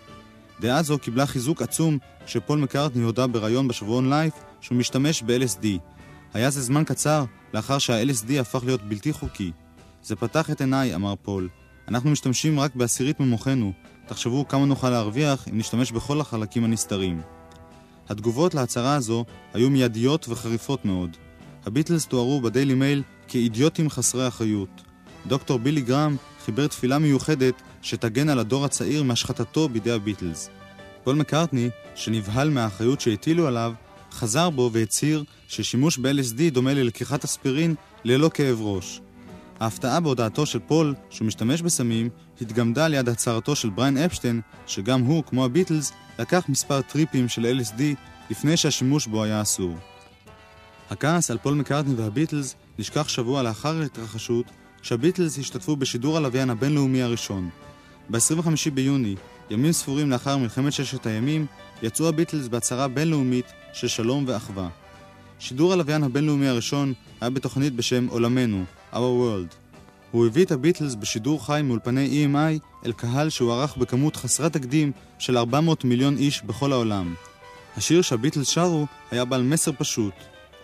דעה 0.61 0.83
זו 0.83 0.99
קיבלה 0.99 1.27
חיזוק 1.27 1.63
עצום 1.63 1.99
כשפול 2.27 2.59
מקארטני 2.59 3.05
הודה 3.05 3.27
בריאיון 3.27 3.69
בשבועון 3.69 4.11
לייף 4.11 4.35
שהוא 4.61 4.79
משתמש 4.79 5.23
ב-LSD. 5.23 5.67
היה 6.35 6.51
זה 6.51 6.63
זמן 6.63 6.85
קצר 6.85 7.25
לאחר 7.55 7.79
שה-LSD 7.79 8.41
הפך 8.41 8.65
להיות 8.65 8.83
בלתי 8.83 9.13
חוקי. 9.13 9.53
זה 10.07 10.17
פתח 10.17 10.51
את 10.51 10.61
עיניי, 10.61 10.95
אמר 10.95 11.15
פול. 11.23 11.49
אנחנו 11.89 12.11
משתמשים 12.11 12.61
רק 12.61 12.75
בעשירית 12.75 13.21
ממוחנו. 13.21 13.73
תחשבו 14.07 14.49
כמה 14.49 14.67
נוכל 14.67 14.91
להרוויח 14.91 15.49
אם 15.49 15.59
נשתמש 15.59 15.93
בכל 15.93 16.21
החלקים 16.21 16.65
הנסתרים. 16.65 17.21
התגובות 18.09 18.55
להצהרה 18.55 18.95
הזו 18.95 19.25
היו 19.55 19.71
מיידיות 19.71 20.29
וחריפות 20.29 20.85
מאוד. 20.85 21.17
הביטלס 21.65 22.07
תוארו 22.07 22.41
בדיילי 22.41 22.75
מייל 22.75 23.03
כאידיוטים 23.29 23.91
חסרי 23.91 24.29
אחריות. 24.29 24.83
דוקטור 25.27 25.59
בילי 25.59 25.81
גרם 25.81 26.17
חיבר 26.45 26.67
תפילה 26.67 26.99
מיוחדת 26.99 27.63
שתגן 27.83 28.29
על 28.29 28.39
הדור 28.39 28.65
הצעיר 28.65 29.03
מהשחתתו 29.03 29.69
בידי 29.69 29.91
הביטלס. 29.93 30.51
פול 31.05 31.17
מקארטני, 31.17 31.71
שנבהל 31.95 32.51
מהאחריות 32.51 33.01
שהטילו 33.01 33.47
עליו, 33.47 33.73
חזר 34.13 34.51
בו 34.51 34.71
והצהיר 34.73 35.25
ששימוש 35.49 35.99
ב-LSD 35.99 36.53
דומה 36.53 36.75
ללקיחת 36.75 37.25
אספירין 37.25 37.75
ללא 38.05 38.31
כאב 38.35 38.63
ראש. 38.63 39.01
ההפתעה 39.61 40.01
בהודעתו 40.01 40.47
של 40.47 40.59
פול, 40.59 40.95
שהוא 41.11 41.27
משתמש 41.27 41.63
בסמים, 41.63 42.09
התגמדה 42.41 42.89
ליד 42.89 43.09
הצהרתו 43.09 43.57
של 43.57 43.71
בריין 43.71 43.99
אפשטיין, 43.99 44.41
שגם 44.67 45.01
הוא, 45.01 45.25
כמו 45.25 45.45
הביטלס, 45.45 45.93
לקח 46.19 46.45
מספר 46.49 46.81
טריפים 46.81 47.29
של 47.29 47.61
LSD 47.61 47.83
לפני 48.31 48.57
שהשימוש 48.57 49.07
בו 49.07 49.25
היה 49.25 49.43
אסור. 49.43 49.77
הכעס 50.91 51.31
על 51.31 51.39
פול 51.39 51.55
מקארטני 51.55 51.95
והביטלס 51.95 52.55
נשכח 52.79 53.09
שבוע 53.09 53.43
לאחר 53.43 53.81
ההתרחשות, 53.81 54.47
כשהביטלס 54.83 55.39
השתתפו 55.39 55.77
בשידור 55.77 56.17
הלוויין 56.17 56.51
הבינלאומי 56.51 57.03
הראשון. 57.03 57.51
ב-25 58.11 58.71
ביוני, 58.75 59.15
ימים 59.51 59.73
ספורים 59.73 60.11
לאחר 60.11 60.37
מלחמת 60.37 60.73
ששת 60.73 61.07
הימים, 61.07 61.47
יצאו 61.83 62.09
הביטלס 62.09 62.49
בהצהרה 62.49 62.89
בינלאומית 62.89 63.47
של 63.73 63.89
שלום 63.89 64.25
ואחווה. 64.27 64.69
שידור 65.39 65.73
הלוויין 65.73 66.03
הבינלאומי 66.03 66.49
הראשון 66.49 66.93
היה 67.21 67.31
בתוכנית 67.31 67.75
בשם 67.75 68.07
עולמנו, 68.07 68.65
Our 68.97 69.01
World. 69.01 69.55
הוא 70.11 70.27
הביא 70.27 70.45
את 70.45 70.53
הביטלס 70.53 70.95
בשידור 70.95 71.47
חי 71.47 71.61
מאולפני 71.65 72.27
EMI 72.27 72.87
אל 72.87 72.93
קהל 72.93 73.31
שהוערך 73.31 73.77
בכמות 73.77 74.17
חסרת 74.17 74.53
תקדים 74.53 74.93
של 75.19 75.39
400 75.39 75.85
מיליון 75.85 76.17
איש 76.17 76.43
בכל 76.43 76.73
העולם. 76.73 77.15
השיר 77.77 78.03
שהביטלס 78.03 78.49
שרו 78.49 78.87
היה 79.11 79.25
בעל 79.25 79.43
מסר 79.43 79.73
פשוט, 79.73 80.13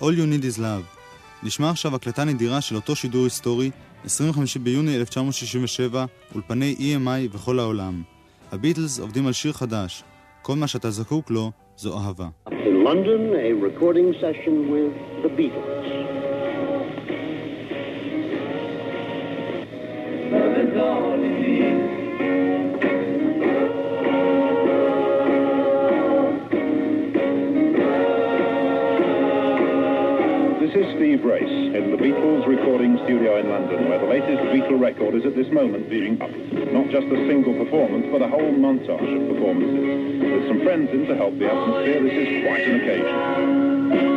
All 0.01 0.03
You 0.03 0.05
Need 0.05 0.57
Is 0.57 0.59
Love. 0.59 0.99
נשמע 1.43 1.71
עכשיו 1.71 1.95
הקלטה 1.95 2.25
נדירה 2.25 2.61
של 2.61 2.77
אותו 2.77 2.97
שידור 2.97 3.25
היסטורי, 3.25 3.71
25 4.05 4.57
ביוני 4.57 4.97
1967, 4.97 6.05
אולפני 6.35 6.77
EMI 6.79 7.37
וכל 7.37 7.59
העולם. 7.59 8.03
הביטלס 8.53 9.01
עובדים 9.01 9.27
על 9.27 9.33
שיר 9.33 9.53
חדש, 9.53 10.05
כל 10.43 10.57
מה 10.57 10.67
שאתה 10.67 10.91
זקוק 10.91 11.31
לו 11.31 11.51
זו 11.77 11.99
אהבה. 11.99 12.29
In 12.49 12.89
London, 12.89 13.23
a 13.49 13.53
recording 13.69 14.09
session 14.23 14.55
with 14.73 14.93
the 15.25 15.31
Beatles. 15.39 16.22
This 20.73 20.81
is 30.75 30.97
Steve 30.97 31.25
Race 31.25 31.43
in 31.45 31.91
the 31.91 31.99
Beatles 31.99 32.47
recording 32.47 32.97
studio 33.05 33.39
in 33.39 33.51
London, 33.51 33.91
where 33.91 33.99
the 33.99 34.07
latest 34.07 34.41
Beatle 34.49 34.81
record 34.81 35.15
is 35.15 35.27
at 35.27 35.37
this 35.37 35.53
moment 35.53 35.91
being 35.91 36.23
up. 36.23 36.31
Not 36.73 36.89
just 36.89 37.05
a 37.05 37.27
single 37.29 37.53
performance, 37.53 38.07
but 38.11 38.23
a 38.23 38.29
whole 38.29 38.41
montage 38.41 38.89
of 38.89 39.29
performances. 39.29 40.23
With 40.25 40.49
some 40.49 40.63
friends 40.65 40.89
in 40.91 41.05
to 41.07 41.17
help 41.17 41.39
the 41.39 41.51
atmosphere, 41.53 42.03
this 42.03 42.15
is 42.15 42.47
quite 42.47 42.67
an 42.67 42.81
occasion. 42.81 44.12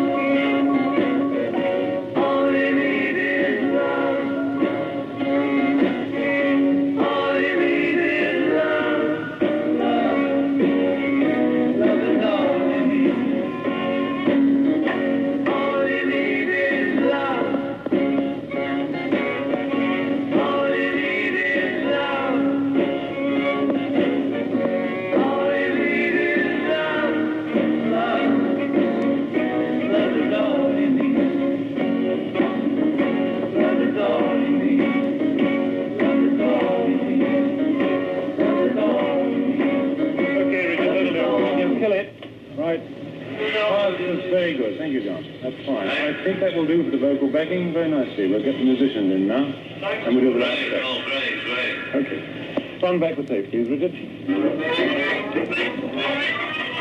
Very. 48.15 48.29
We'll 48.29 48.43
get 48.43 48.57
the 48.57 48.63
musicians 48.63 49.13
in 49.13 49.27
now, 49.27 49.43
and 49.43 50.15
we'll 50.15 50.25
do 50.25 50.33
the 50.33 50.39
last 50.39 50.57
step. 50.57 50.81
Oh, 50.83 51.01
great, 51.05 51.43
great. 51.43 52.05
Okay. 52.05 52.79
Run 52.81 52.99
back 52.99 53.15
the 53.15 53.23
tape, 53.23 53.49
please, 53.49 53.69
Richard. 53.69 53.93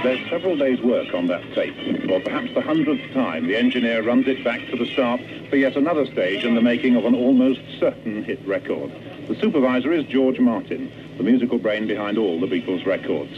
There's 0.03 0.29
several 0.29 0.57
days' 0.57 0.81
work 0.83 1.15
on 1.15 1.29
that 1.29 1.43
tape. 1.55 1.75
For 2.07 2.21
perhaps 2.21 2.53
the 2.53 2.61
hundredth 2.61 3.13
time, 3.15 3.47
the 3.47 3.57
engineer 3.57 4.03
runs 4.03 4.29
it 4.29 4.45
back 4.45 4.61
to 4.71 4.77
the 4.77 4.87
start 4.87 5.21
for 5.49 5.57
yet 5.57 5.77
another 5.77 6.05
stage 6.07 6.45
in 6.45 6.55
the 6.55 6.61
making 6.61 6.97
of 6.97 7.07
an 7.07 7.15
almost 7.15 7.61
certain 7.81 8.23
hit 8.23 8.47
record. 8.47 8.93
The 9.29 9.35
supervisor 9.41 9.93
is 9.93 10.05
George 10.05 10.39
Martin, 10.39 10.93
the 11.17 11.23
musical 11.23 11.59
brain 11.59 11.87
behind 11.87 12.19
all 12.19 12.39
the 12.39 12.47
Beatles 12.47 12.85
records. 12.85 13.33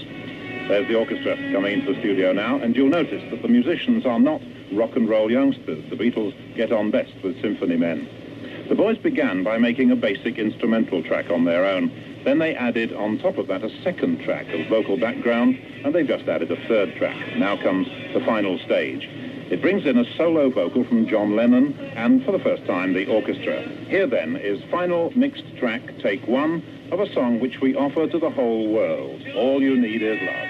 There's 0.66 0.88
the 0.88 0.96
orchestra 0.96 1.36
coming 1.52 1.74
into 1.74 1.94
the 1.94 2.00
studio 2.00 2.32
now, 2.32 2.56
and 2.56 2.74
you'll 2.74 2.88
notice 2.88 3.22
that 3.30 3.42
the 3.42 3.48
musicians 3.48 4.04
are 4.04 4.18
not 4.18 4.42
rock 4.72 4.96
and 4.96 5.08
roll 5.08 5.30
youngsters. 5.30 5.88
The 5.90 5.96
Beatles 5.96 6.34
get 6.56 6.72
on 6.72 6.90
best 6.90 7.12
with 7.22 7.40
symphony 7.42 7.76
men. 7.76 8.08
The 8.68 8.74
boys 8.74 8.98
began 8.98 9.44
by 9.44 9.58
making 9.58 9.90
a 9.92 9.96
basic 9.96 10.38
instrumental 10.38 11.02
track 11.02 11.30
on 11.30 11.44
their 11.44 11.64
own. 11.64 11.90
Then 12.24 12.40
they 12.40 12.56
added 12.56 12.92
on 12.92 13.18
top 13.18 13.38
of 13.38 13.46
that 13.46 13.62
a 13.62 13.70
second 13.84 14.22
track 14.24 14.48
of 14.52 14.66
vocal 14.68 14.96
background, 14.96 15.56
and 15.84 15.94
they've 15.94 16.06
just 16.06 16.26
added 16.28 16.50
a 16.50 16.56
third 16.66 16.96
track. 16.96 17.36
Now 17.36 17.56
comes 17.56 17.86
the 18.12 18.20
final 18.26 18.58
stage. 18.58 19.08
It 19.48 19.62
brings 19.62 19.86
in 19.86 19.96
a 19.96 20.04
solo 20.16 20.50
vocal 20.50 20.82
from 20.82 21.06
John 21.06 21.36
Lennon, 21.36 21.78
and 21.94 22.24
for 22.24 22.32
the 22.32 22.40
first 22.40 22.66
time, 22.66 22.94
the 22.94 23.06
orchestra. 23.06 23.62
Here 23.86 24.08
then 24.08 24.34
is 24.34 24.60
final 24.72 25.12
mixed 25.16 25.44
track, 25.56 25.82
take 26.02 26.26
one, 26.26 26.64
of 26.90 26.98
a 26.98 27.12
song 27.12 27.38
which 27.38 27.60
we 27.60 27.76
offer 27.76 28.08
to 28.08 28.18
the 28.18 28.30
whole 28.30 28.66
world. 28.72 29.22
All 29.36 29.62
you 29.62 29.76
need 29.78 30.02
is 30.02 30.20
love. 30.20 30.48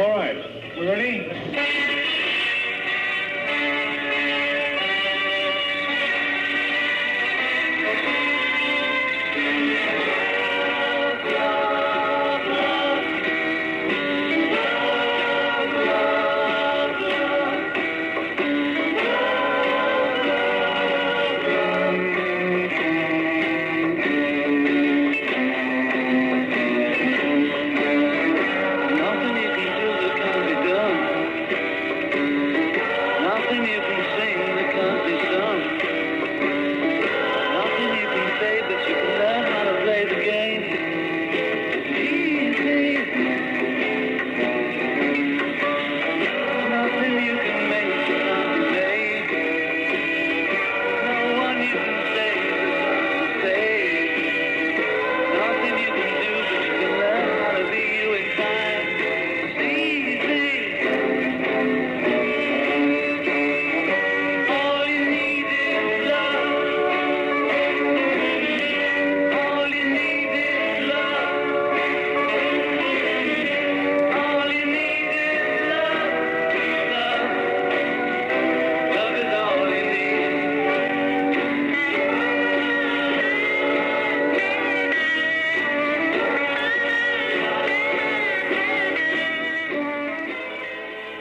All 0.00 0.10
right, 0.10 0.53
we're 0.76 0.88
ready? 0.88 2.23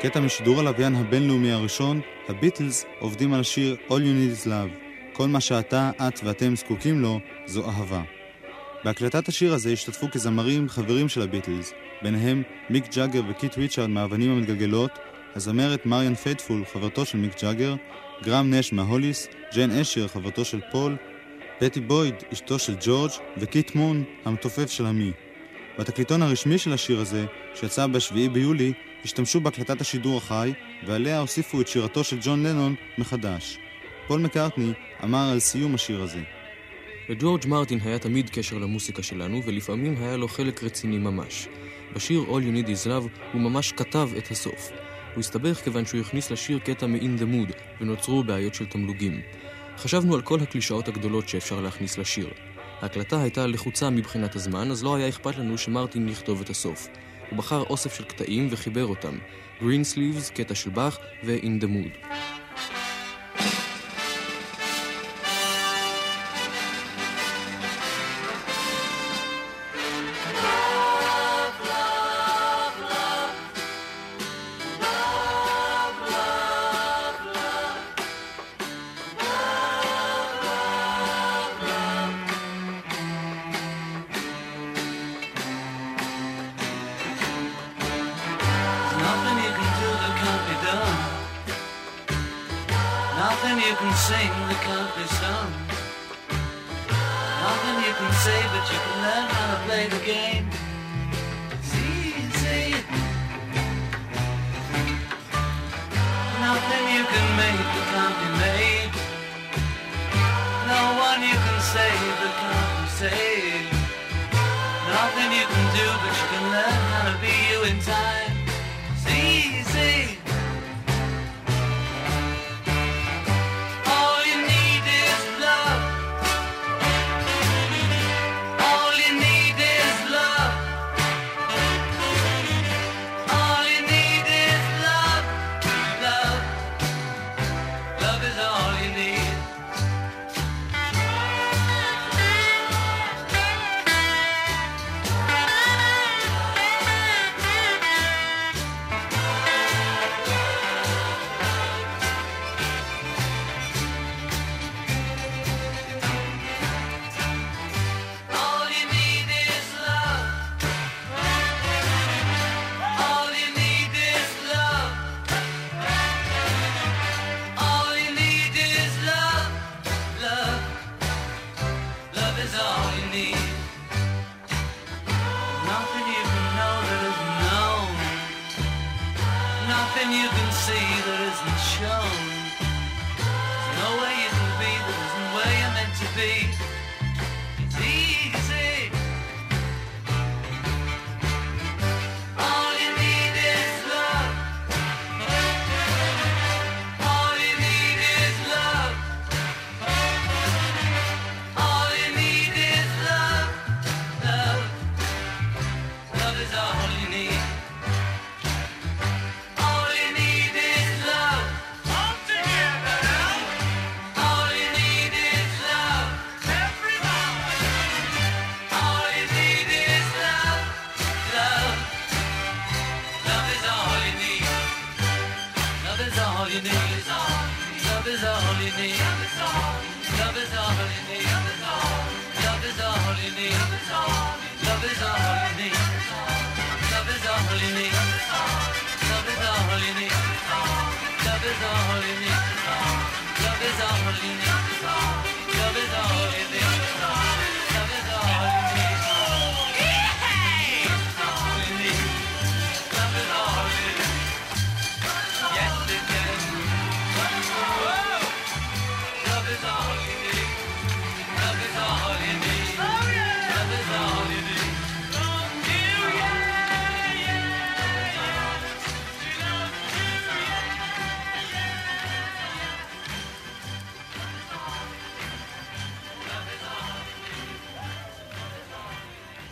קטע 0.04 0.20
משידור 0.20 0.60
הלוויין 0.60 0.96
הבינלאומי 0.96 1.52
הראשון, 1.52 2.02
הביטלס 2.30 2.86
עובדים 3.00 3.34
על 3.34 3.40
השיר 3.40 3.76
All 3.90 3.92
You 3.92 3.94
Need 3.94 4.44
is 4.44 4.48
Love. 4.48 4.78
כל 5.14 5.28
מה 5.28 5.42
שאתה, 5.42 5.92
את 6.08 6.20
ואתם 6.24 6.56
זקוקים 6.56 7.02
לו, 7.02 7.20
זו 7.46 7.70
אהבה. 7.70 8.02
בהקלטת 8.84 9.28
השיר 9.28 9.54
הזה 9.54 9.70
השתתפו 9.70 10.08
כזמרים 10.12 10.70
חברים 10.70 11.10
של 11.10 11.22
הביטלס, 11.22 11.74
ביניהם 12.02 12.44
מיק 12.70 12.96
ג'אגר 12.96 13.22
וקיט 13.30 13.58
ריצ'רד 13.58 13.90
מהאבנים 13.90 14.32
המתגלגלות, 14.32 14.92
הזמרת 15.36 15.86
מריאן 15.86 16.16
פייטפול, 16.16 16.64
חברתו 16.74 17.06
של 17.06 17.18
מיק 17.18 17.42
ג'אגר, 17.42 17.76
גרם 18.24 18.54
נש 18.54 18.74
מהוליס, 18.74 19.28
ג'יין 19.54 19.72
אשר, 19.72 20.08
חברתו 20.08 20.46
של 20.46 20.60
פול, 20.72 20.96
פטי 21.60 21.80
בויד, 21.80 22.16
אשתו 22.34 22.60
של 22.60 22.76
ג'ורג', 22.82 23.12
וקיט 23.38 23.76
מון, 23.76 24.04
המתופף 24.26 24.72
של 24.72 24.86
המי. 24.86 25.12
בתקליטון 25.80 26.22
הרשמי 26.22 26.58
של 26.58 26.74
השיר 26.74 27.00
הזה, 27.00 27.26
שיצא 27.56 27.88
ב-7 27.88 28.30
ביולי, 28.34 28.74
השתמשו 29.06 29.42
בהקלטת 29.42 29.82
השידור 29.82 30.18
החי, 30.18 30.54
ועליה 30.86 31.20
הוסיפו 31.20 31.62
את 31.62 31.68
שירתו 31.68 32.04
של 32.04 32.18
ג'ון 32.22 32.44
לנון 32.44 32.76
מחדש. 32.98 33.58
פול 34.08 34.22
מקארטני 34.22 34.74
אמר 35.04 35.30
על 35.32 35.40
סיום 35.40 35.76
השיר 35.76 36.02
הזה. 36.02 36.22
לג'ורג' 37.10 37.48
מרטין 37.48 37.80
היה 37.84 38.00
תמיד 38.00 38.30
קשר 38.30 38.58
למוסיקה 38.58 39.04
שלנו, 39.04 39.44
ולפעמים 39.46 39.96
היה 39.98 40.18
לו 40.18 40.28
חלק 40.28 40.64
רציני 40.64 40.98
ממש. 40.98 41.48
בשיר 41.96 42.24
All 42.28 42.42
You 42.42 42.66
Need 42.66 42.68
Is 42.68 42.88
Love 42.88 43.32
הוא 43.34 43.42
ממש 43.42 43.72
כתב 43.72 44.10
את 44.18 44.32
הסוף. 44.32 44.72
הוא 45.14 45.20
הסתבך 45.20 45.62
כיוון 45.64 45.86
שהוא 45.86 46.02
הכניס 46.02 46.32
לשיר 46.32 46.60
קטע 46.60 46.88
מ-In 46.88 47.22
the 47.22 47.24
Mood, 47.24 47.54
ונוצרו 47.82 48.24
בעיות 48.24 48.54
של 48.54 48.66
תמלוגים. 48.66 49.22
חשבנו 49.78 50.16
על 50.16 50.22
כל 50.22 50.40
הקלישאות 50.40 50.88
הגדולות 50.88 51.30
שאפשר 51.30 51.62
להכניס 51.62 51.98
לשיר. 51.98 52.30
ההקלטה 52.82 53.22
הייתה 53.22 53.48
לחוצה 53.48 53.90
מבחינת 53.90 54.36
הזמן, 54.36 54.72
אז 54.72 54.84
לא 54.84 54.96
היה 54.96 55.10
אכפת 55.10 55.38
לנו 55.38 55.58
שמרטין 55.58 56.10
יכתוב 56.10 56.42
את 56.42 56.50
הסוף. 56.50 56.88
הוא 57.34 57.38
בחר 57.38 57.64
אוסף 57.70 57.94
של 57.94 58.04
קטעים 58.04 58.48
וחיבר 58.52 58.86
אותם. 58.86 59.18
Green 59.60 59.96
Sleeves, 59.96 60.34
קטע 60.34 60.56
של 60.56 60.70
באך 60.70 60.98
ו-In 61.24 61.64
the 61.64 61.66
Mood. 61.66 62.08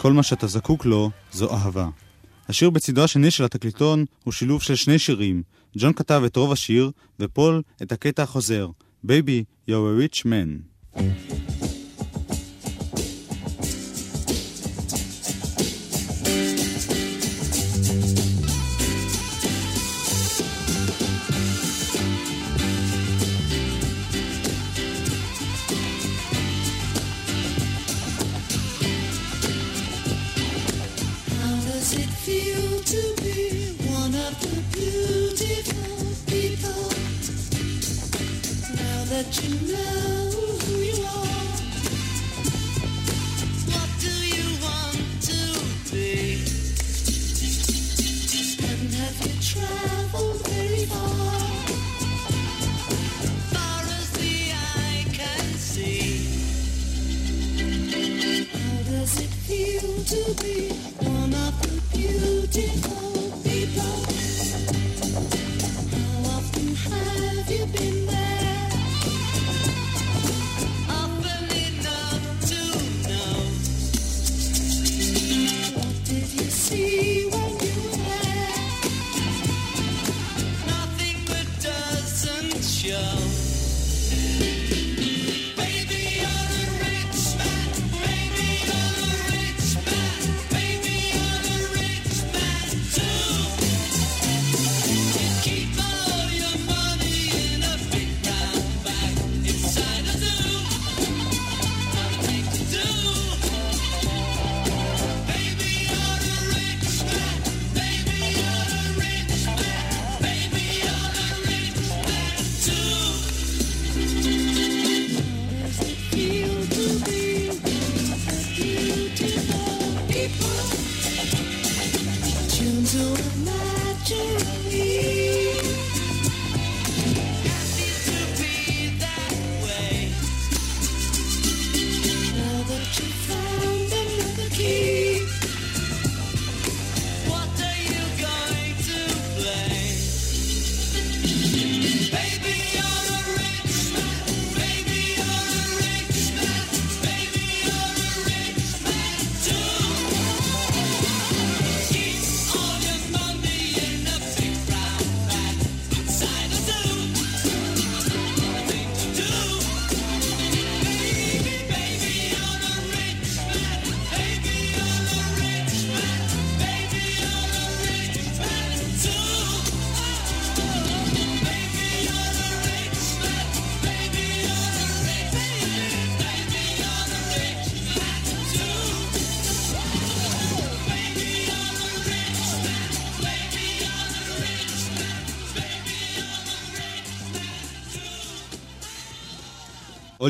כל 0.01 0.13
מה 0.13 0.23
שאתה 0.23 0.47
זקוק 0.47 0.85
לו 0.85 1.09
זו 1.31 1.53
אהבה. 1.53 1.89
השיר 2.49 2.69
בצידו 2.69 3.03
השני 3.03 3.31
של 3.31 3.43
התקליטון 3.43 4.05
הוא 4.23 4.31
שילוב 4.31 4.61
של 4.61 4.75
שני 4.75 4.99
שירים. 4.99 5.43
ג'ון 5.77 5.93
כתב 5.93 6.21
את 6.25 6.35
רוב 6.35 6.51
השיר, 6.51 6.91
ופול 7.19 7.61
את 7.81 7.91
הקטע 7.91 8.23
החוזר, 8.23 8.69
Baby, 9.05 9.43
you're 9.69 9.71
a 9.71 10.15
rich 10.15 10.25
man. 10.25 10.99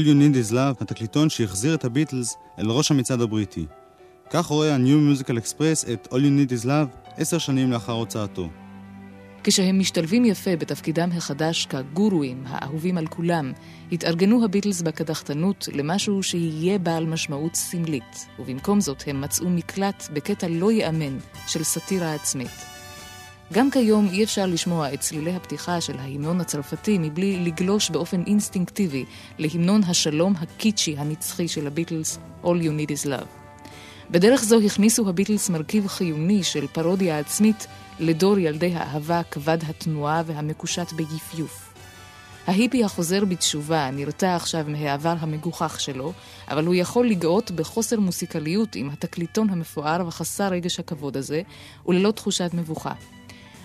All 0.02 0.04
You 0.04 0.16
Need 0.16 0.50
Is 0.50 0.54
Love, 0.54 0.82
התקליטון 0.82 1.30
שהחזיר 1.30 1.74
את 1.74 1.86
הביטלס 1.86 2.38
אל 2.60 2.70
ראש 2.70 2.92
המצעד 2.92 3.22
הבריטי. 3.22 3.66
כך 4.30 4.46
רואה 4.46 4.76
ה-New 4.76 5.20
Musical 5.20 5.32
Express 5.32 5.92
את 5.94 6.08
All 6.12 6.16
You 6.16 6.52
Need 6.52 6.62
Is 6.62 6.66
Love 6.66 7.12
עשר 7.18 7.38
שנים 7.38 7.72
לאחר 7.72 7.92
הוצאתו. 7.92 8.50
כשהם 9.44 9.80
משתלבים 9.80 10.26
יפה 10.26 10.56
בתפקידם 10.56 11.10
החדש 11.12 11.66
כגורואים 11.66 12.44
האהובים 12.48 12.98
על 12.98 13.08
כולם, 13.08 13.52
התארגנו 13.92 14.46
הביטלס 14.46 14.82
בקדחתנות 14.82 15.68
למשהו 15.74 16.24
שיהיה 16.24 16.80
בעל 16.80 17.06
משמעות 17.06 17.56
סמלית, 17.56 18.28
ובמקום 18.40 18.82
זאת 18.82 19.04
הם 19.08 19.22
מצאו 19.22 19.50
מקלט 19.50 20.10
בקטע 20.14 20.48
לא 20.50 20.72
ייאמן 20.72 21.18
של 21.48 21.64
סאטירה 21.64 22.14
עצמית. 22.14 22.71
גם 23.54 23.72
כיום 23.72 24.08
אי 24.12 24.24
אפשר 24.24 24.46
לשמוע 24.46 24.94
את 24.94 25.00
צלילי 25.00 25.36
הפתיחה 25.36 25.82
של 25.82 26.00
ההמנון 26.00 26.42
הצרפתי 26.42 26.98
מבלי 26.98 27.38
לגלוש 27.38 27.90
באופן 27.90 28.24
אינסטינקטיבי 28.28 29.06
להמנון 29.38 29.84
השלום 29.84 30.34
הקיצ'י 30.40 30.96
הנצחי 30.98 31.48
של 31.48 31.68
הביטלס, 31.68 32.20
All 32.44 32.48
You 32.48 32.48
Need 32.48 32.90
Is 32.90 33.08
Love. 33.08 33.28
בדרך 34.12 34.44
זו 34.44 34.60
הכניסו 34.66 35.10
הביטלס 35.10 35.50
מרכיב 35.50 35.88
חיוני 35.88 36.44
של 36.44 36.68
פרודיה 36.68 37.20
עצמית 37.20 37.68
לדור 38.00 38.40
ילדי 38.40 38.74
האהבה 38.76 39.22
כבד 39.32 39.58
התנועה 39.68 40.24
והמקושט 40.26 40.92
ביפיוף. 40.92 41.74
ההיפי 42.48 42.84
החוזר 42.84 43.26
בתשובה 43.26 43.90
נרתע 43.92 44.36
עכשיו 44.36 44.66
מהעבר 44.68 45.16
המגוחך 45.20 45.80
שלו, 45.80 46.14
אבל 46.48 46.66
הוא 46.66 46.76
יכול 46.76 47.08
לגאות 47.08 47.52
בחוסר 47.52 48.00
מוסיקליות 48.00 48.76
עם 48.76 48.90
התקליטון 48.90 49.50
המפואר 49.50 50.08
וחסר 50.08 50.48
רגש 50.48 50.80
הכבוד 50.80 51.18
הזה, 51.18 51.42
וללא 51.88 52.12
תחושת 52.12 52.52
מבוכה. 52.54 52.94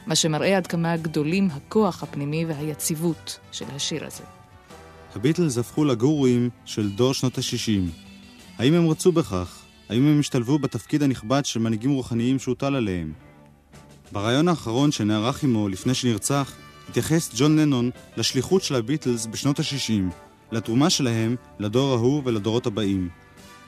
מה 0.06 0.14
שמראה 0.14 0.56
עד 0.56 0.66
כמה 0.66 0.96
גדולים 0.96 1.48
הכוח 1.52 2.02
הפנימי 2.02 2.44
והיציבות 2.44 3.38
של 3.52 3.64
השיר 3.74 4.06
הזה. 4.06 4.24
הביטלס 5.16 5.58
הפכו 5.58 5.84
לגורואים 5.84 6.50
של 6.64 6.90
דור 6.90 7.14
שנות 7.14 7.38
ה-60. 7.38 7.90
האם 8.58 8.74
הם 8.74 8.88
רצו 8.88 9.12
בכך? 9.12 9.62
האם 9.88 10.06
הם 10.06 10.20
השתלבו 10.20 10.58
בתפקיד 10.58 11.02
הנכבד 11.02 11.44
של 11.44 11.60
מנהיגים 11.60 11.90
רוחניים 11.90 12.38
שהוטל 12.38 12.74
עליהם? 12.74 13.12
בריאיון 14.12 14.48
האחרון 14.48 14.92
שנערך 14.92 15.44
עמו 15.44 15.68
לפני 15.68 15.94
שנרצח, 15.94 16.52
התייחס 16.88 17.30
ג'ון 17.36 17.58
לנון 17.58 17.90
לשליחות 18.16 18.62
של 18.62 18.74
הביטלס 18.74 19.26
בשנות 19.26 19.58
ה-60, 19.60 20.14
לתרומה 20.52 20.90
שלהם 20.90 21.36
לדור 21.58 21.94
ההוא 21.94 22.22
ולדורות 22.24 22.66
הבאים. 22.66 23.08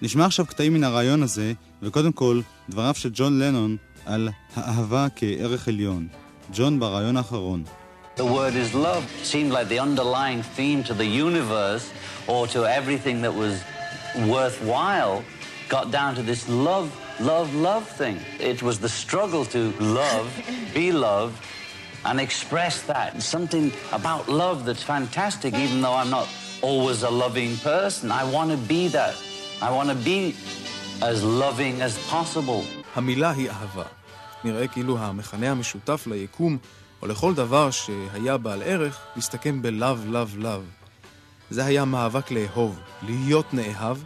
נשמע 0.03 0.27
עכשיו 0.27 0.47
קטעים 0.47 0.75
מן 0.75 0.85
הרעיון 0.85 1.23
הזה, 1.23 1.53
וקודם 1.83 2.13
כל, 2.13 2.41
דבריו 2.71 2.95
של 2.95 3.11
ג'ון 3.13 3.39
לנון 3.39 3.77
על 4.07 4.29
האהבה 4.55 5.07
כערך 5.17 5.69
עליון. 5.69 6.09
ג'ון 6.54 6.80
ברעיון 6.80 7.18
האחרון. 7.18 7.64
The 8.16 8.26
word 8.26 8.56
is 8.56 8.74
love. 8.76 9.04
Seemed 9.24 9.52
like 9.52 9.68
the 9.70 9.80
underlying 9.80 10.44
theme 10.44 10.84
to 10.84 10.94
the 10.94 11.06
universe 11.06 11.92
or 12.28 12.46
to 12.48 12.60
everything 12.80 13.22
that 13.22 13.34
was 13.34 13.56
worthwhile 14.28 15.24
got 15.68 15.90
down 15.92 16.14
to 16.16 16.22
this 16.22 16.48
love, 16.48 16.88
love, 17.20 17.50
love 17.56 17.88
thing. 17.88 18.20
It 18.40 18.62
was 18.62 18.80
the 18.80 18.90
struggle 18.90 19.44
to 19.46 19.72
love, 19.80 20.28
be 20.74 20.92
loved, 20.92 21.38
and 22.06 22.20
express 22.20 22.84
that. 22.84 23.22
Something 23.22 23.72
about 23.92 24.30
love 24.30 24.66
that's 24.66 24.84
fantastic, 24.84 25.52
even 25.56 25.82
though 25.82 25.94
I'm 25.94 26.12
not 26.12 26.28
always 26.62 27.02
a 27.04 27.10
loving 27.10 27.58
person. 27.58 28.12
I 28.12 28.24
want 28.36 28.52
to 28.52 28.58
be 28.58 28.88
that. 28.90 29.16
I 29.62 29.72
want 29.72 29.90
to 29.90 29.96
be 29.96 30.36
as 31.02 31.24
loving 31.24 31.82
as 31.82 31.98
possible. 32.08 32.64
המילה 32.96 33.32
היא 33.32 33.50
אהבה. 33.50 33.97
נראה 34.45 34.69
כאילו 34.69 34.99
המכנה 34.99 35.51
המשותף 35.51 36.07
ליקום, 36.07 36.59
או 37.03 37.07
לכל 37.07 37.35
דבר 37.35 37.71
שהיה 37.71 38.37
בעל 38.37 38.63
ערך, 38.63 39.01
מסתכם 39.17 39.63
בלאו, 39.63 39.97
לאו, 40.07 40.27
לאו. 40.37 40.61
זה 41.51 41.65
היה 41.65 41.85
מאבק 41.85 42.31
לאהוב, 42.31 42.79
להיות 43.03 43.55
נאהב 43.55 43.97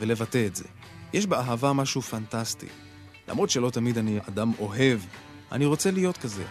ולבטא 0.00 0.46
את 0.46 0.56
זה. 0.56 0.64
יש 1.12 1.26
באהבה 1.26 1.72
משהו 1.72 2.02
פנטסטי. 2.02 2.66
למרות 3.28 3.50
שלא 3.50 3.70
תמיד 3.70 3.98
אני 3.98 4.18
אדם 4.28 4.52
אוהב, 4.58 5.00
אני 5.52 5.64
רוצה 5.66 5.90
להיות 5.90 6.16
כזה. 6.16 6.44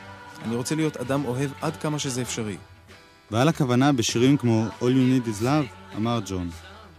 אני 0.44 0.56
רוצה 0.56 0.76
להיות 0.76 0.98
אדם 0.98 1.26
אוהב 1.26 1.52
עד 1.62 1.78
כמה 1.78 2.00
שזה 2.00 2.22
אפשרי. 2.22 2.58
ועל 3.32 3.48
הכוונה 3.48 3.92
בשירים 3.92 4.38
כמו 4.38 4.68
All 4.80 4.84
You 4.84 5.26
Need 5.26 5.28
Is 5.28 5.44
Love, 5.44 5.98
אמר 5.98 6.20
ג'ון. 6.26 6.50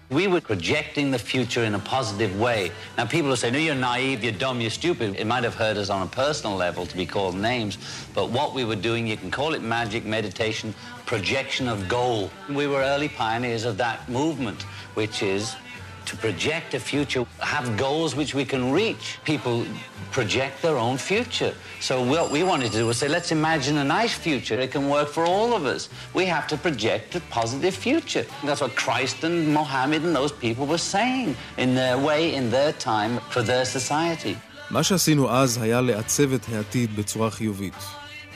We 0.09 0.29
were 0.29 0.41
projecting 0.41 1.11
the 1.11 1.19
future 1.19 1.65
in 1.65 1.75
a 1.75 1.81
positive 1.81 2.39
way. 2.39 2.71
Now, 2.97 3.07
people 3.07 3.29
will 3.29 3.37
say, 3.37 3.51
no, 3.51 3.59
you're 3.59 3.75
naive, 3.75 4.23
you're 4.23 4.33
dumb, 4.33 4.61
you're 4.61 4.71
stupid. 4.71 5.17
It 5.17 5.27
might 5.27 5.43
have 5.43 5.57
hurt 5.57 5.77
us 5.77 5.91
on 5.91 6.03
a 6.03 6.07
personal 6.07 6.57
level 6.57 6.87
to 6.87 6.97
be 6.97 7.07
called 7.07 7.35
names, 7.35 7.77
but 8.15 8.31
what 8.31 8.55
we 8.55 8.65
were 8.65 8.77
doing, 8.77 9.05
you 9.09 9.17
can 9.17 9.33
call 9.33 9.55
it 9.55 9.63
magic, 9.63 10.05
meditation, 10.05 10.73
projection 11.07 11.67
of 11.67 11.89
goal. 11.89 12.31
We 12.49 12.69
were 12.69 12.83
early 12.83 13.09
pioneers 13.09 13.65
of 13.65 13.79
that 13.79 14.09
movement, 14.09 14.63
which 14.95 15.25
is 15.25 15.57
to 16.07 16.15
project 16.17 16.69
a 16.75 16.81
future, 16.93 17.23
have 17.55 17.67
goals 17.87 18.11
which 18.21 18.33
we 18.39 18.45
can 18.53 18.63
reach. 18.81 19.05
People 19.25 19.57
project 20.19 20.55
their 20.67 20.79
own 20.87 20.97
future. 21.11 21.53
So 21.89 21.95
what 22.15 22.27
we 22.35 22.41
wanted 22.51 22.69
to 22.73 22.79
do 22.81 22.87
was 22.91 22.97
say, 23.03 23.09
let's 23.17 23.33
imagine 23.41 23.75
a 23.79 23.89
nice 23.99 24.15
future. 24.27 24.57
It 24.67 24.71
can 24.77 24.89
work 24.97 25.09
for 25.17 25.25
all 25.35 25.51
of 25.59 25.63
us. 25.75 25.83
We 26.19 26.25
have 26.35 26.47
to 26.53 26.57
project 26.67 27.09
a 27.21 27.23
positive 27.39 27.75
future. 27.87 28.25
That's 28.47 28.63
what 28.65 28.75
Christ 28.85 29.17
and 29.27 29.37
Mohammed 29.59 30.01
and 30.07 30.15
those 30.21 30.35
people 30.45 30.65
were 30.73 30.85
saying 30.97 31.29
in 31.65 31.71
their 31.81 31.97
way, 32.09 32.21
in 32.39 32.45
their 32.57 32.73
time, 32.73 33.13
for 33.33 33.43
their 33.43 33.65
society. 33.65 34.37
מה 34.71 34.83
שעשינו 34.83 35.31
אז 35.31 35.59
היה 35.63 35.81
לעצב 35.81 36.33
את 36.33 36.47
העתיד 36.53 36.97
בצורה 36.97 37.31
חיובית. 37.31 37.75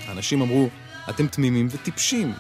האנשים 0.07 0.43
אמרו, 0.43 0.69
אתם 1.11 1.27
תמימים 1.27 1.69
וטיפשים, 1.71 2.33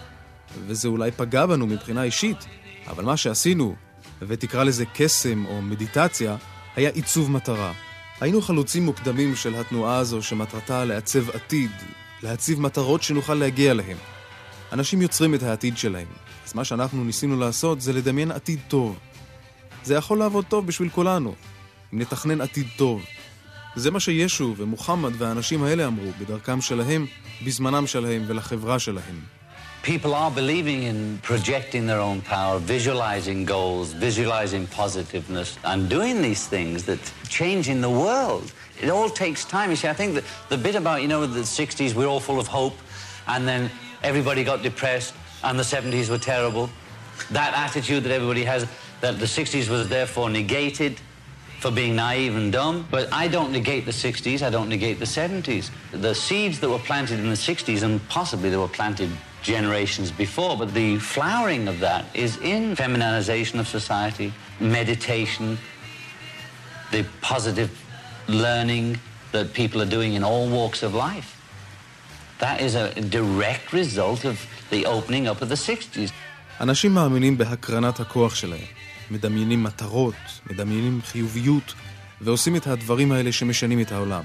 וזה 0.66 0.88
אולי 0.88 1.10
פגע 1.10 1.46
בנו 1.46 1.66
מבחינה 1.66 2.02
אישית, 2.02 2.46
אבל 2.86 3.04
מה 3.04 3.16
שעשינו, 3.16 3.74
ותקרא 4.22 4.64
לזה 4.64 4.84
קסם 4.94 5.46
או 5.46 5.62
מדיטציה, 5.62 6.36
היה 6.76 6.90
עיצוב 6.90 7.30
מטרה. 7.30 7.72
היינו 8.20 8.42
חלוצים 8.42 8.84
מוקדמים 8.84 9.36
של 9.36 9.54
התנועה 9.54 9.96
הזו 9.96 10.22
שמטרתה 10.22 10.84
לעצב 10.84 11.30
עתיד, 11.30 11.70
להציב 12.22 12.60
מטרות 12.60 13.02
שנוכל 13.02 13.34
להגיע 13.34 13.74
להן. 13.74 13.96
אנשים 14.72 15.02
יוצרים 15.02 15.34
את 15.34 15.42
העתיד 15.42 15.78
שלהם, 15.78 16.06
אז 16.46 16.54
מה 16.54 16.64
שאנחנו 16.64 17.04
ניסינו 17.04 17.40
לעשות 17.40 17.80
זה 17.80 17.92
לדמיין 17.92 18.30
עתיד 18.30 18.60
טוב. 18.68 18.98
זה 19.84 19.94
יכול 19.94 20.18
לעבוד 20.18 20.44
טוב 20.48 20.66
בשביל 20.66 20.88
כולנו, 20.88 21.34
אם 21.94 21.98
נתכנן 21.98 22.40
עתיד 22.40 22.66
טוב. 22.76 23.04
זה 23.76 23.90
מה 23.90 24.00
שישו 24.00 24.54
ומוחמד 24.56 25.12
והאנשים 25.18 25.62
האלה 25.62 25.86
אמרו 25.86 26.12
בדרכם 26.20 26.60
שלהם, 26.60 27.06
בזמנם 27.46 27.86
שלהם 27.86 28.24
ולחברה 28.26 28.78
שלהם. 28.78 29.39
People 29.82 30.14
are 30.14 30.30
believing 30.30 30.82
in 30.82 31.18
projecting 31.22 31.86
their 31.86 32.00
own 32.00 32.20
power, 32.20 32.58
visualizing 32.58 33.46
goals, 33.46 33.94
visualizing 33.94 34.66
positiveness, 34.66 35.58
and 35.64 35.88
doing 35.88 36.20
these 36.20 36.46
things 36.46 36.84
that 36.84 36.98
changing 37.30 37.80
the 37.80 37.88
world. 37.88 38.52
It 38.82 38.90
all 38.90 39.08
takes 39.08 39.44
time. 39.46 39.70
You 39.70 39.76
see, 39.76 39.88
I 39.88 39.94
think 39.94 40.14
that 40.14 40.24
the 40.50 40.58
bit 40.58 40.74
about, 40.74 41.00
you 41.00 41.08
know, 41.08 41.26
the 41.26 41.40
60s, 41.40 41.94
we're 41.94 42.06
all 42.06 42.20
full 42.20 42.38
of 42.38 42.46
hope, 42.46 42.74
and 43.26 43.48
then 43.48 43.70
everybody 44.02 44.44
got 44.44 44.62
depressed, 44.62 45.14
and 45.44 45.58
the 45.58 45.62
70s 45.62 46.10
were 46.10 46.18
terrible. 46.18 46.68
That 47.30 47.54
attitude 47.54 48.04
that 48.04 48.12
everybody 48.12 48.44
has, 48.44 48.66
that 49.00 49.18
the 49.18 49.26
60s 49.26 49.70
was 49.70 49.88
therefore 49.88 50.28
negated 50.28 51.00
for 51.58 51.70
being 51.70 51.96
naive 51.96 52.36
and 52.36 52.52
dumb. 52.52 52.86
But 52.90 53.10
I 53.12 53.28
don't 53.28 53.50
negate 53.50 53.86
the 53.86 53.92
60s, 53.92 54.42
I 54.42 54.50
don't 54.50 54.68
negate 54.68 54.98
the 54.98 55.06
70s. 55.06 55.70
The 55.92 56.14
seeds 56.14 56.60
that 56.60 56.68
were 56.68 56.78
planted 56.78 57.18
in 57.18 57.28
the 57.28 57.34
60s, 57.34 57.82
and 57.82 58.06
possibly 58.08 58.50
they 58.50 58.58
were 58.58 58.68
planted 58.68 59.10
generations 59.42 60.10
before, 60.10 60.56
but 60.56 60.74
the 60.74 60.98
flowering 60.98 61.68
of 61.68 61.80
that 61.80 62.04
is 62.14 62.36
in 62.38 62.76
feminization 62.76 63.58
of 63.58 63.66
society, 63.68 64.32
meditation, 64.60 65.58
the 66.92 67.04
positive 67.20 67.70
learning 68.28 68.98
that 69.32 69.52
people 69.54 69.80
are 69.80 69.90
doing 69.96 70.14
in 70.14 70.22
all 70.24 70.48
walks 70.48 70.82
of 70.82 70.94
life. 70.94 71.36
That 72.38 72.60
is 72.60 72.74
a 72.74 72.88
direct 73.18 73.72
result 73.72 74.24
of 74.24 74.36
the 74.70 74.86
opening 74.86 75.26
up 75.28 75.42
of 75.42 75.48
the 75.48 75.56
60s. 75.56 76.10
אנשים 76.60 76.94
מאמינים 76.94 77.38
בהקרנת 77.38 78.00
הכוח 78.00 78.34
שלהם, 78.34 78.64
מדמיינים 79.10 79.62
מטרות, 79.62 80.14
מדמיינים 80.50 81.00
חיוביות, 81.04 81.74
ועושים 82.20 82.56
את 82.56 82.66
הדברים 82.66 83.12
האלה 83.12 83.32
שמשנים 83.32 83.80
את 83.80 83.92
העולם. 83.92 84.24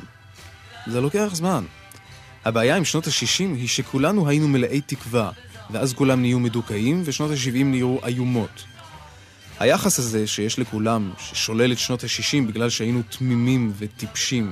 זה 0.87 1.01
לוקח 1.01 1.29
זמן. 1.33 1.65
הבעיה 2.45 2.75
עם 2.77 2.85
שנות 2.85 3.07
ה-60 3.07 3.39
היא 3.39 3.67
שכולנו 3.67 4.29
היינו 4.29 4.47
מלאי 4.47 4.81
תקווה, 4.81 5.31
ואז 5.69 5.93
כולם 5.93 6.21
נהיו 6.21 6.39
מדוכאים, 6.39 7.01
ושנות 7.05 7.31
ה-70 7.31 7.63
נהיו 7.63 7.97
איומות. 8.05 8.63
היחס 9.59 9.99
הזה 9.99 10.27
שיש 10.27 10.59
לכולם, 10.59 11.11
ששולל 11.19 11.71
את 11.71 11.79
שנות 11.79 12.03
ה-60 12.03 12.47
בגלל 12.47 12.69
שהיינו 12.69 13.01
תמימים 13.09 13.73
וטיפשים. 13.77 14.51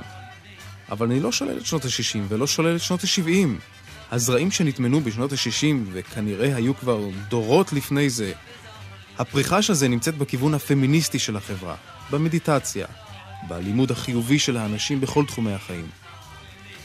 אבל 0.90 1.06
אני 1.06 1.20
לא 1.20 1.32
שולל 1.32 1.58
את 1.58 1.66
שנות 1.66 1.84
ה-60 1.84 2.18
ולא 2.28 2.46
שולל 2.46 2.76
את 2.76 2.80
שנות 2.80 3.04
ה-70. 3.04 3.48
הזרעים 4.10 4.50
שנטמנו 4.50 5.00
בשנות 5.00 5.32
ה-60, 5.32 5.66
וכנראה 5.92 6.56
היו 6.56 6.76
כבר 6.76 7.00
דורות 7.28 7.72
לפני 7.72 8.10
זה, 8.10 8.32
הפריחה 9.18 9.62
של 9.62 9.74
זה 9.74 9.88
נמצאת 9.88 10.18
בכיוון 10.18 10.54
הפמיניסטי 10.54 11.18
של 11.18 11.36
החברה, 11.36 11.74
במדיטציה, 12.10 12.86
בלימוד 13.48 13.90
החיובי 13.90 14.38
של 14.38 14.56
האנשים 14.56 15.00
בכל 15.00 15.24
תחומי 15.26 15.52
החיים. 15.52 16.03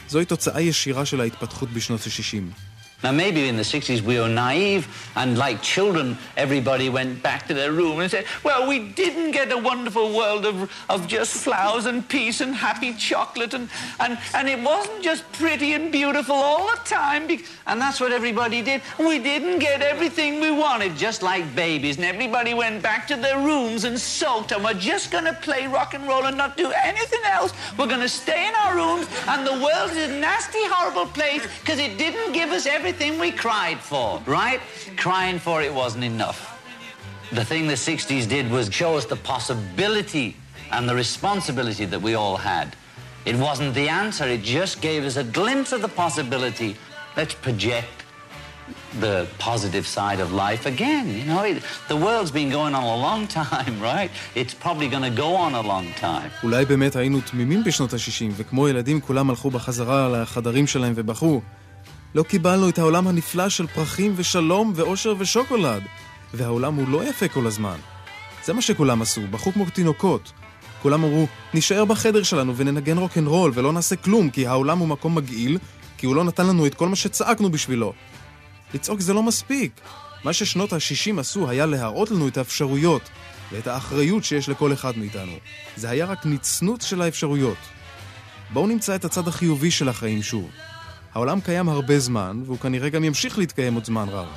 זוהי 0.09 0.25
תוצאה 0.25 0.61
ישירה 0.61 1.05
של 1.05 1.21
ההתפתחות 1.21 1.69
בשנות 1.69 1.99
ה-60. 1.99 2.68
Now, 3.01 3.13
maybe 3.13 3.47
in 3.47 3.55
the 3.55 3.63
60s 3.63 4.01
we 4.01 4.19
were 4.19 4.27
naive, 4.27 4.85
and 5.15 5.37
like 5.37 5.61
children, 5.61 6.17
everybody 6.35 6.89
went 6.89 7.23
back 7.23 7.47
to 7.47 7.53
their 7.53 7.71
room 7.71 7.99
and 8.01 8.11
said, 8.11 8.25
Well, 8.43 8.67
we 8.67 8.89
didn't 8.89 9.31
get 9.31 9.53
a 9.53 9.57
wonderful 9.57 10.13
world 10.13 10.45
of, 10.45 10.69
of 10.89 11.07
just 11.07 11.33
flowers 11.37 11.85
and 11.85 12.07
peace 12.07 12.41
and 12.41 12.53
happy 12.53 12.93
chocolate, 12.93 13.53
and, 13.53 13.69
and, 14.01 14.19
and 14.33 14.49
it 14.49 14.61
wasn't 14.61 15.01
just 15.01 15.29
pretty 15.31 15.73
and 15.73 15.93
beautiful 15.93 16.35
all 16.35 16.67
the 16.67 16.79
time. 16.83 17.29
And 17.67 17.79
that's 17.79 18.01
what 18.01 18.11
everybody 18.11 18.61
did. 18.61 18.81
We 18.97 19.19
didn't 19.19 19.59
get 19.59 19.81
everything 19.81 20.41
we 20.41 20.51
wanted, 20.51 20.97
just 20.97 21.21
like 21.21 21.55
babies, 21.55 21.95
and 21.95 22.05
everybody 22.05 22.53
went 22.53 22.83
back 22.83 23.07
to 23.07 23.15
their 23.15 23.37
rooms 23.37 23.85
and 23.85 23.97
sulked, 23.97 24.51
and 24.51 24.61
we're 24.61 24.73
just 24.73 25.09
going 25.09 25.25
to 25.25 25.33
play 25.33 25.67
rock 25.67 25.93
and 25.93 26.05
roll 26.05 26.25
and 26.25 26.37
not 26.37 26.57
do 26.57 26.69
anything 26.71 27.21
else. 27.23 27.53
We're 27.77 27.87
going 27.87 28.01
to 28.01 28.09
stay 28.09 28.45
in 28.49 28.55
our 28.55 28.75
rooms, 28.75 29.07
and 29.27 29.47
the 29.47 29.53
world 29.63 29.91
is 29.91 30.09
a 30.09 30.19
nasty, 30.19 30.59
horrible 30.63 31.05
place 31.05 31.47
because 31.61 31.79
it 31.79 31.97
didn't 31.97 32.33
give 32.33 32.49
us 32.49 32.65
everything 32.65 32.88
we 32.97 33.31
cried 33.31 33.79
for, 33.79 34.21
right? 34.25 34.59
Crying 34.97 35.39
for 35.39 35.61
it 35.61 35.73
wasn't 35.73 36.03
enough. 36.03 36.39
The 37.31 37.45
thing 37.45 37.67
the 37.67 37.73
60s 37.73 38.27
did 38.27 38.49
was 38.49 38.73
show 38.73 38.97
us 38.97 39.05
the 39.05 39.15
possibility 39.15 40.35
and 40.71 40.89
the 40.89 40.95
responsibility 40.95 41.85
that 41.85 42.01
we 42.01 42.15
all 42.15 42.37
had. 42.37 42.75
It 43.25 43.35
wasn't 43.35 43.75
the 43.75 43.87
answer, 43.89 44.25
it 44.25 44.41
just 44.41 44.81
gave 44.81 45.03
us 45.03 45.17
a 45.17 45.23
glimpse 45.23 45.71
of 45.71 45.81
the 45.81 45.87
possibility. 46.03 46.75
Let's 47.17 47.35
project 47.35 47.99
the 48.99 49.27
positive 49.37 49.85
side 49.85 50.19
of 50.19 50.31
life 50.33 50.65
again. 50.65 51.05
You 51.19 51.25
know, 51.25 51.43
it, 51.43 51.61
the 51.87 51.95
world's 51.95 52.31
been 52.31 52.49
going 52.49 52.73
on 52.73 52.83
a 52.83 52.97
long 53.07 53.27
time, 53.27 53.79
right? 53.79 54.09
It's 54.35 54.53
probably 54.53 54.87
going 54.87 55.03
to 55.03 55.15
go 55.25 55.35
on 55.35 55.53
a 55.53 55.61
long 55.61 55.87
time. 56.01 56.31
אולי 56.43 56.65
באמת 56.65 56.95
היינו 56.95 57.21
תמימים 57.21 57.63
בשנות 57.63 57.93
ה-60, 57.93 58.31
וכמו 58.37 58.67
ילדים 58.67 59.01
כולם 59.01 59.29
הלכו 59.29 59.49
בחזרה 59.49 60.09
לחדרים 60.09 60.67
שלהם 60.67 60.93
ובכו. 60.95 61.41
לא 62.15 62.23
קיבלנו 62.23 62.69
את 62.69 62.79
העולם 62.79 63.07
הנפלא 63.07 63.49
של 63.49 63.67
פרחים 63.67 64.13
ושלום 64.15 64.73
ואושר 64.75 65.13
ושוקולד. 65.17 65.83
והעולם 66.33 66.75
הוא 66.75 66.87
לא 66.87 67.03
יפה 67.03 67.27
כל 67.27 67.47
הזמן. 67.47 67.77
זה 68.45 68.53
מה 68.53 68.61
שכולם 68.61 69.01
עשו, 69.01 69.21
בכו 69.31 69.51
כמו 69.51 69.65
תינוקות. 69.69 70.31
כולם 70.81 71.03
אמרו, 71.03 71.27
נישאר 71.53 71.85
בחדר 71.85 72.23
שלנו 72.23 72.57
וננגן 72.57 72.97
רוקנרול 72.97 73.51
ולא 73.55 73.73
נעשה 73.73 73.95
כלום, 73.95 74.29
כי 74.29 74.47
העולם 74.47 74.79
הוא 74.79 74.87
מקום 74.87 75.15
מגעיל, 75.15 75.57
כי 75.97 76.05
הוא 76.05 76.15
לא 76.15 76.23
נתן 76.23 76.47
לנו 76.47 76.65
את 76.65 76.75
כל 76.75 76.89
מה 76.89 76.95
שצעקנו 76.95 77.51
בשבילו. 77.51 77.93
לצעוק 78.73 78.99
זה 78.99 79.13
לא 79.13 79.23
מספיק. 79.23 79.81
מה 80.23 80.33
ששנות 80.33 80.73
ה-60 80.73 81.19
עשו 81.19 81.49
היה 81.49 81.65
להראות 81.65 82.11
לנו 82.11 82.27
את 82.27 82.37
האפשרויות 82.37 83.01
ואת 83.51 83.67
האחריות 83.67 84.23
שיש 84.23 84.49
לכל 84.49 84.73
אחד 84.73 84.97
מאיתנו. 84.97 85.33
זה 85.75 85.89
היה 85.89 86.05
רק 86.05 86.25
נצנות 86.25 86.81
של 86.81 87.01
האפשרויות. 87.01 87.57
בואו 88.53 88.67
נמצא 88.67 88.95
את 88.95 89.05
הצד 89.05 89.27
החיובי 89.27 89.71
של 89.71 89.89
החיים 89.89 90.21
שוב. 90.21 90.49
העולם 91.13 91.41
קיים 91.41 91.69
הרבה 91.69 91.99
זמן, 91.99 92.41
והוא 92.45 92.57
כנראה 92.57 92.89
גם 92.89 93.03
ימשיך 93.03 93.37
להתקיים 93.37 93.73
עוד 93.73 93.85
זמן 93.85 94.05
רב. 94.09 94.27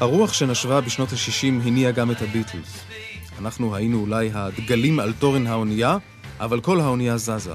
הרוח 0.00 0.32
שנשבה 0.32 0.80
בשנות 0.80 1.12
ה-60 1.12 1.66
הניעה 1.66 1.92
גם 1.92 2.10
את 2.10 2.22
הביטלס. 2.22 2.84
אנחנו 3.38 3.76
היינו 3.76 4.00
אולי 4.00 4.30
הדגלים 4.34 5.00
על 5.00 5.12
תורן 5.12 5.46
האונייה, 5.46 5.96
אבל 6.40 6.60
כל 6.60 6.80
האונייה 6.80 7.16
זזה. 7.16 7.54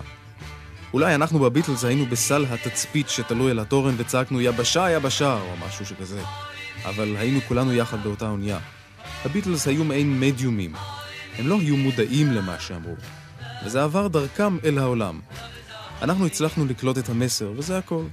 אולי 0.93 1.15
אנחנו 1.15 1.39
בביטלס 1.39 1.83
היינו 1.83 2.05
בסל 2.05 2.45
התצפית 2.49 3.09
שתלוי 3.09 3.51
על 3.51 3.59
התורן 3.59 3.93
וצעקנו 3.97 4.41
יבשה 4.41 4.91
יבשה 4.91 5.33
או 5.33 5.67
משהו 5.67 5.85
שכזה. 5.85 6.21
אבל 6.89 7.15
היינו 7.17 7.39
כולנו 7.47 7.73
יחד 7.73 8.03
באותה 8.03 8.29
אונייה. 8.29 8.59
הביטלס 9.25 9.67
היו 9.67 9.83
מעין 9.83 10.19
מדיומים. 10.19 10.73
הם 11.37 11.47
לא 11.47 11.59
היו 11.59 11.77
מודעים 11.77 12.31
למה 12.31 12.59
שאמרו. 12.59 12.95
וזה 13.65 13.83
עבר 13.83 14.07
דרכם 14.07 14.57
אל 14.63 14.77
העולם. 14.77 15.19
אנחנו 16.01 16.25
הצלחנו 16.25 16.65
לקלוט 16.65 16.97
את 16.97 17.09
המסר, 17.09 17.51
וזה 17.57 17.77
הכל. 17.77 18.03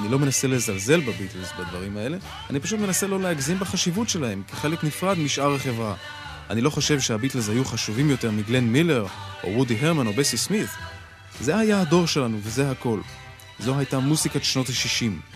אני 0.00 0.08
לא 0.08 0.18
מנסה 0.18 0.48
לזלזל 0.48 1.00
בביטלס 1.00 1.52
בדברים 1.58 1.96
האלה, 1.96 2.16
אני 2.50 2.60
פשוט 2.60 2.80
מנסה 2.80 3.06
לא 3.06 3.20
להגזים 3.20 3.58
בחשיבות 3.58 4.08
שלהם 4.08 4.42
כחלק 4.48 4.84
נפרד 4.84 5.18
משאר 5.18 5.54
החברה. 5.54 5.94
אני 6.50 6.60
לא 6.60 6.70
חושב 6.70 7.00
שהביטלס 7.00 7.48
היו 7.48 7.64
חשובים 7.64 8.10
יותר 8.10 8.30
מגלן 8.30 8.64
מילר, 8.64 9.06
או 9.44 9.48
וודי 9.48 9.76
הרמן, 9.80 10.06
או 10.06 10.12
בסי 10.12 10.36
סמית. 10.36 10.68
זה 11.40 11.56
היה 11.56 11.80
הדור 11.80 12.06
שלנו, 12.06 12.38
וזה 12.42 12.70
הכל. 12.70 13.00
זו 13.58 13.78
הייתה 13.78 13.98
מוסיקת 13.98 14.44
שנות 14.44 14.68
ה-60. 14.68 15.34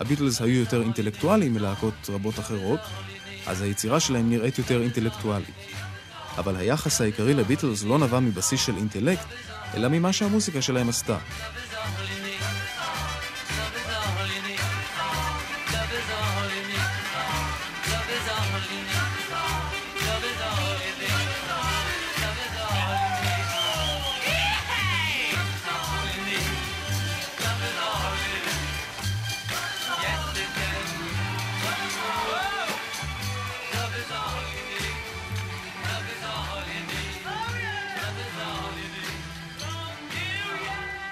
הביטלס 0.00 0.42
היו 0.42 0.60
יותר 0.60 0.82
אינטלקטואליים 0.82 1.54
מלהקות 1.54 1.94
רבות 2.08 2.38
אחרות, 2.38 2.80
אז 3.46 3.62
היצירה 3.62 4.00
שלהם 4.00 4.30
נראית 4.30 4.58
יותר 4.58 4.82
אינטלקטואלית. 4.82 5.54
אבל 6.38 6.56
היחס 6.56 7.00
העיקרי 7.00 7.34
לביטלס 7.34 7.84
לא 7.84 7.98
נבע 7.98 8.20
מבסיס 8.20 8.66
של 8.66 8.76
אינטלקט, 8.76 9.26
אלא 9.74 9.88
ממה 9.88 10.12
שהמוסיקה 10.12 10.62
שלהם 10.62 10.88
עשתה. 10.88 11.18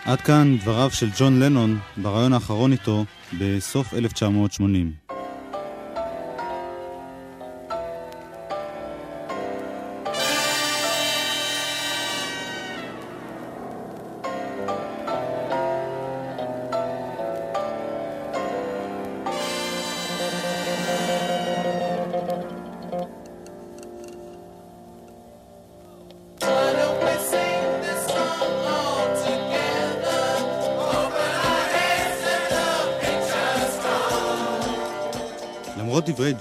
עד 0.06 0.20
כאן 0.20 0.56
דבריו 0.58 0.90
של 0.90 1.08
ג'ון 1.18 1.40
לנון 1.40 1.78
בריאיון 1.96 2.32
האחרון 2.32 2.72
איתו 2.72 3.04
בסוף 3.40 3.94
1980. 3.94 5.15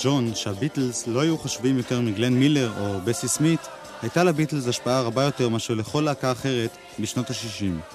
ג'ון 0.06 0.36
שהביטלס 0.36 1.08
לא 1.08 1.20
היו 1.20 1.38
חשובים 1.38 1.78
יותר 1.78 2.02
מגלן 2.02 2.34
מילר 2.34 2.72
או 2.80 3.02
בסי 3.02 3.28
סמית, 3.28 3.60
הייתה 4.02 4.24
לביטלס 4.24 4.68
השפעה 4.68 5.02
רבה 5.02 5.24
יותר 5.24 5.50
מאשר 5.50 5.74
לכל 5.74 6.02
להקה 6.02 6.32
אחרת 6.32 6.70
בשנות 7.00 7.30
ה-60. 7.30 7.94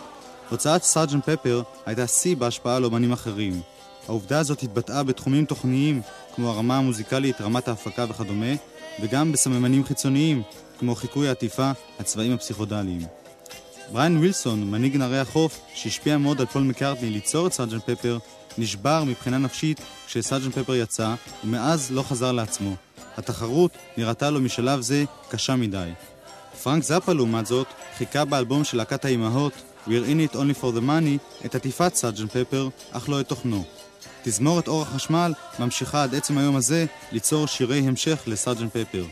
הוצאת 0.48 0.82
סארג'נט 0.82 1.30
פפר 1.30 1.62
הייתה 1.86 2.06
שיא 2.06 2.36
בהשפעה 2.36 2.76
על 2.76 2.84
אומנים 2.84 3.12
אחרים. 3.12 3.60
העובדה 4.08 4.38
הזאת 4.38 4.62
התבטאה 4.62 5.02
בתחומים 5.02 5.44
תוכניים 5.44 6.02
כמו 6.34 6.50
הרמה 6.50 6.78
המוזיקלית, 6.78 7.40
רמת 7.40 7.68
ההפקה 7.68 8.06
וכדומה, 8.08 8.54
וגם 9.02 9.32
בסממנים 9.32 9.84
חיצוניים 9.84 10.42
כמו 10.78 10.94
חיקוי 10.94 11.28
העטיפה, 11.28 11.70
הצבעים 12.00 12.32
הפסיכודליים. 12.32 13.06
בריאן 13.92 14.16
ווילסון, 14.16 14.70
מנהיג 14.70 14.96
נערי 14.96 15.18
החוף, 15.18 15.60
שהשפיע 15.74 16.18
מאוד 16.18 16.40
על 16.40 16.46
פול 16.46 16.62
מקארטני 16.62 17.10
ליצור 17.10 17.46
את 17.46 17.52
סארג'נט 17.52 17.90
פפר, 17.90 18.18
נשבר 18.58 19.04
מבחינה 19.04 19.38
נפשית 19.38 19.80
כשסארג'נט 20.06 20.58
פפר 20.58 20.74
יצא, 20.74 21.14
ומאז 21.44 21.90
לא 21.90 22.02
חזר 22.02 22.32
לעצמו. 22.32 22.76
התחרות 23.16 23.70
נראתה 23.96 24.30
לו 24.30 24.40
משלב 24.40 24.80
זה 24.80 25.04
קשה 25.28 25.56
מדי. 25.56 25.90
פרנק 26.62 26.84
זאפה 26.84 27.12
לעומת 27.12 27.46
זאת, 27.46 27.66
חיכה 27.98 28.24
באלבום 28.24 28.64
של 28.64 28.76
להקת 28.76 29.04
האימהות, 29.04 29.52
We're 29.86 30.04
in 30.04 30.20
it 30.20 30.36
only 30.36 30.54
for 30.60 30.72
the 30.72 30.80
money, 30.80 31.44
את 31.46 31.54
עטיפת 31.54 31.94
סארג'נט 31.94 32.36
פפר, 32.36 32.68
אך 32.90 33.08
לא 33.08 33.20
את 33.20 33.28
תוכנו. 33.28 33.64
תזמורת 34.22 34.68
אור 34.68 34.82
החשמל 34.82 35.32
ממשיכה 35.58 36.02
עד 36.02 36.14
עצם 36.14 36.38
היום 36.38 36.56
הזה 36.56 36.86
ליצור 37.12 37.46
שירי 37.46 37.78
המשך 37.78 38.22
לסארג'נט 38.26 38.76
פפר. 38.76 39.04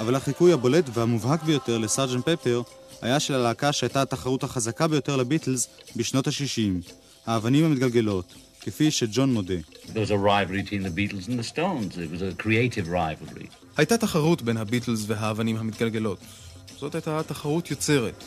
אבל 0.00 0.14
החיקוי 0.14 0.52
הבולט 0.52 0.84
והמובהק 0.92 1.42
ביותר 1.42 1.78
לסארג'נט 1.78 2.28
פפר 2.28 2.62
היה 3.02 3.20
של 3.20 3.34
הלהקה 3.34 3.72
שהייתה 3.72 4.02
התחרות 4.02 4.44
החזקה 4.44 4.88
ביותר 4.88 5.16
לביטלס 5.16 5.68
בשנות 5.96 6.26
ה-60, 6.26 6.92
האבנים 7.26 7.64
המתגלגלות, 7.64 8.34
כפי 8.64 8.90
שג'ון 8.90 9.32
מודה. 9.32 9.54
There 9.54 9.88
was 9.88 10.10
a 10.10 10.18
rivalry 10.18 10.62
between 10.62 10.82
the 10.82 10.94
Beatles 10.98 11.28
and 11.28 11.38
the 11.38 11.48
Stones. 11.54 11.98
It 11.98 12.10
was 12.10 12.22
a 12.22 12.42
creative 12.42 12.88
rivalry. 12.88 13.46
הייתה 13.76 13.96
תחרות 13.96 14.42
בין 14.42 14.56
הביטלס 14.56 15.04
והאבנים 15.06 15.56
המתגלגלות. 15.56 16.18
זאת 16.78 16.94
הייתה 16.94 17.22
תחרות 17.26 17.70
יוצרת. 17.70 18.24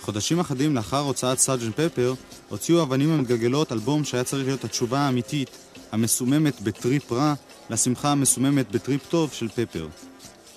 חודשים 0.00 0.40
אחדים 0.40 0.74
לאחר 0.74 0.98
הוצאת 0.98 1.38
סארג'נט 1.38 1.80
פפר, 1.80 2.14
הוציאו 2.48 2.80
האבנים 2.80 3.10
המתגלגלות 3.10 3.72
אלבום 3.72 4.04
שהיה 4.04 4.24
צריך 4.24 4.46
להיות 4.46 4.64
התשובה 4.64 4.98
האמיתית, 4.98 5.50
המסוממת 5.92 6.60
בטריפ 6.60 7.12
רע, 7.12 7.34
לשמחה 7.70 8.12
המסוממת 8.12 8.70
בטריפ 8.70 9.06
טוב 9.08 9.32
של 9.32 9.48
פפר. 9.48 9.88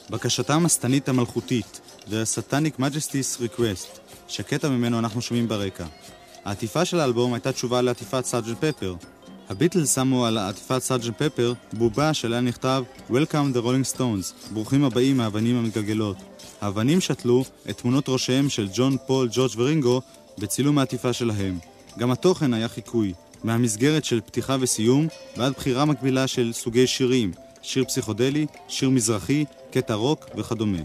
בקשתם 0.10 0.66
השטנית 0.66 1.10
המלכותית, 1.10 1.82
Their 2.08 2.12
Satanic 2.36 2.80
Majesties 2.80 3.42
Request, 3.42 4.00
שקטע 4.28 4.70
ממנו 4.70 5.00
אנחנו 5.00 5.22
שומעים 5.22 5.48
ברקע. 5.48 5.86
העטיפה 6.46 6.86
של 6.86 7.00
האלבום 7.00 7.34
הייתה 7.34 7.52
תשובה 7.52 7.82
לעטיפת 7.82 8.26
סארג'נט 8.26 8.58
פפר. 8.66 8.96
הביטלס 9.50 9.96
שמו 9.96 10.26
על 10.26 10.38
עטיפת 10.38 10.80
סארג'נט 10.80 11.22
פפר 11.22 11.54
בובה 11.74 12.14
שעליה 12.14 12.42
נכתב 12.42 12.84
Welcome 13.10 13.56
the 13.56 13.62
Rolling 13.64 13.96
Stones, 13.96 14.54
ברוכים 14.54 14.84
הבאים 14.84 15.18
מהאבנים 15.18 15.58
המתגלגלות. 15.58 16.18
האבנים 16.62 17.02
שתלו 17.02 17.44
את 17.70 17.78
תמונות 17.78 18.10
ראשיהם 18.10 18.50
של 18.50 18.70
ג'ון, 18.74 18.98
פול, 19.08 19.30
ג'ורג' 19.32 19.52
ורינגו 19.58 20.02
בצילום 20.38 20.78
העטיפה 20.78 21.14
שלהם. 21.14 21.60
גם 21.98 22.12
התוכן 22.12 22.54
היה 22.54 22.68
חיקוי, 22.68 23.14
מהמסגרת 23.44 24.06
של 24.06 24.22
פתיחה 24.22 24.56
וסיום 24.60 25.08
ועד 25.38 25.54
בחירה 25.54 25.86
מקבילה 25.86 26.28
של 26.28 26.54
סוגי 26.54 26.88
שירים, 26.88 27.32
שיר 27.62 27.86
פסיכודלי, 27.86 28.46
שיר 28.68 28.90
מזרחי, 28.90 29.46
קטע 29.72 29.94
רוק 29.94 30.26
וכדומה. 30.38 30.82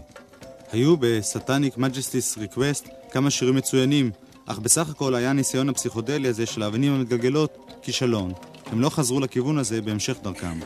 היו 0.71 0.97
ב 0.99 1.09
Satanic 1.09 1.77
Majesties 1.77 2.37
Request 2.37 2.87
כמה 3.11 3.29
שירים 3.29 3.55
מצוינים, 3.55 4.11
אך 4.45 4.59
בסך 4.59 4.89
הכל 4.89 5.15
היה 5.15 5.29
הניסיון 5.29 5.69
הפסיכודלי 5.69 6.27
הזה 6.27 6.45
של 6.45 6.63
האבנים 6.63 6.93
המתגלגלות 6.93 7.71
כישלון. 7.81 8.33
הם 8.65 8.81
לא 8.81 8.89
חזרו 8.89 9.19
לכיוון 9.19 9.57
הזה 9.57 9.81
בהמשך 9.81 10.17
דרכם. 10.23 10.59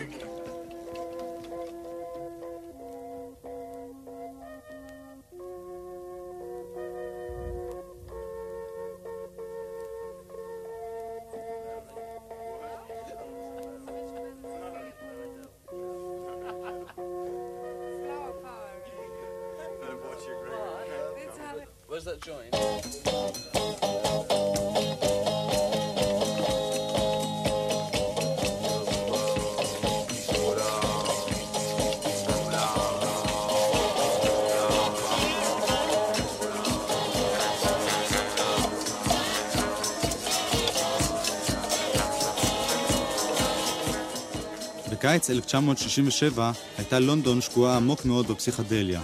בקיץ 45.29 45.37
1967 45.37 46.51
הייתה 46.77 46.99
לונדון 46.99 47.41
שקועה 47.41 47.77
עמוק 47.77 48.05
מאוד 48.05 48.27
בפסיכדליה. 48.27 49.01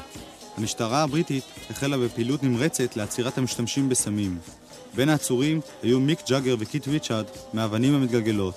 המשטרה 0.58 1.04
הבריטית 1.04 1.44
החלה 1.70 1.98
בפעילות 1.98 2.44
נמרצת 2.44 2.96
לעצירת 2.96 3.38
המשתמשים 3.38 3.90
בסמים. 3.90 4.38
בין 4.96 5.10
העצורים 5.10 5.62
היו 5.84 6.00
מיק 6.00 6.20
ג'אגר 6.30 6.56
וקיט 6.60 6.88
ריצ'ארד 6.88 7.26
מהאבנים 7.54 7.96
המתגלגלות. 7.96 8.56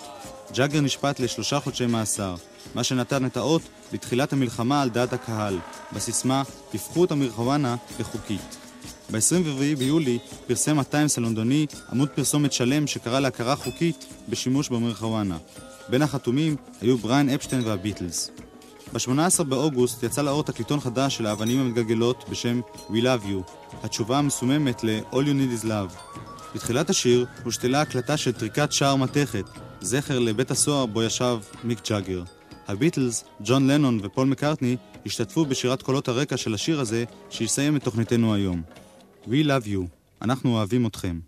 ג'אגר 0.54 0.80
נשפט 0.80 1.20
לשלושה 1.20 1.60
חודשי 1.60 1.86
מאסר, 1.86 2.34
מה 2.74 2.84
שנתן 2.84 3.26
את 3.26 3.36
האות 3.36 3.62
לתחילת 3.92 4.32
המלחמה 4.32 4.82
על 4.82 4.90
דעת 4.90 5.12
הקהל, 5.12 5.58
בסיסמה 5.92 6.42
"הפכו 6.74 7.04
את 7.04 7.12
המרחואנה 7.12 7.76
לחוקית". 8.00 8.56
ב-24 9.12 9.78
ביולי 9.78 10.18
פרסם 10.46 10.78
הטיימס 10.78 11.18
הלונדוני 11.18 11.66
עמוד 11.92 12.08
פרסומת 12.08 12.52
שלם 12.52 12.86
שקרא 12.86 13.20
להכרה 13.20 13.56
חוקית 13.56 14.06
בשימוש 14.28 14.68
במרחואנה. 14.68 15.36
בין 15.88 16.02
החתומים 16.02 16.56
היו 16.80 16.98
בריין 16.98 17.28
אפשטיין 17.28 17.62
והביטלס. 17.64 18.30
ב-18 18.92 19.42
באוגוסט 19.44 20.02
יצא 20.02 20.22
לאור 20.22 20.42
תקליטון 20.42 20.80
חדש 20.80 21.16
של 21.16 21.26
האבנים 21.26 21.60
המתגלגלות 21.60 22.24
בשם 22.30 22.60
We 22.90 23.02
Love 23.02 23.24
You, 23.24 23.52
התשובה 23.82 24.18
המסוממת 24.18 24.84
ל-All 24.84 25.14
You 25.14 25.16
Need 25.16 25.62
Is 25.62 25.66
Love. 25.66 26.18
בתחילת 26.54 26.90
השיר 26.90 27.26
הושתלה 27.44 27.80
הקלטה 27.80 28.16
של 28.16 28.32
טריקת 28.32 28.72
שער 28.72 28.96
מתכת, 28.96 29.44
זכר 29.80 30.18
לבית 30.18 30.50
הסוהר 30.50 30.86
בו 30.86 31.02
ישב 31.02 31.38
מיק 31.64 31.88
ג'אגר. 31.88 32.22
הביטלס, 32.68 33.24
ג'ון 33.44 33.70
לנון 33.70 34.00
ופול 34.02 34.26
מקארטני 34.26 34.76
השתתפו 35.06 35.44
בשירת 35.44 35.82
קולות 35.82 36.08
הרקע 36.08 36.36
של 36.36 36.54
השיר 36.54 36.80
הזה, 36.80 37.04
שיסיים 37.30 37.76
את 37.76 37.84
תוכניתנו 37.84 38.34
היום. 38.34 38.62
We 39.24 39.44
Love 39.44 39.66
You, 39.66 39.80
אנחנו 40.22 40.50
אוהבים 40.50 40.86
אתכם. 40.86 41.27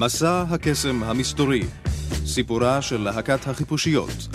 מסע 0.00 0.44
הקסם 0.50 1.02
המסתורי, 1.02 1.62
סיפורה 2.26 2.82
של 2.82 3.00
להקת 3.00 3.46
החיפושיות, 3.46 4.28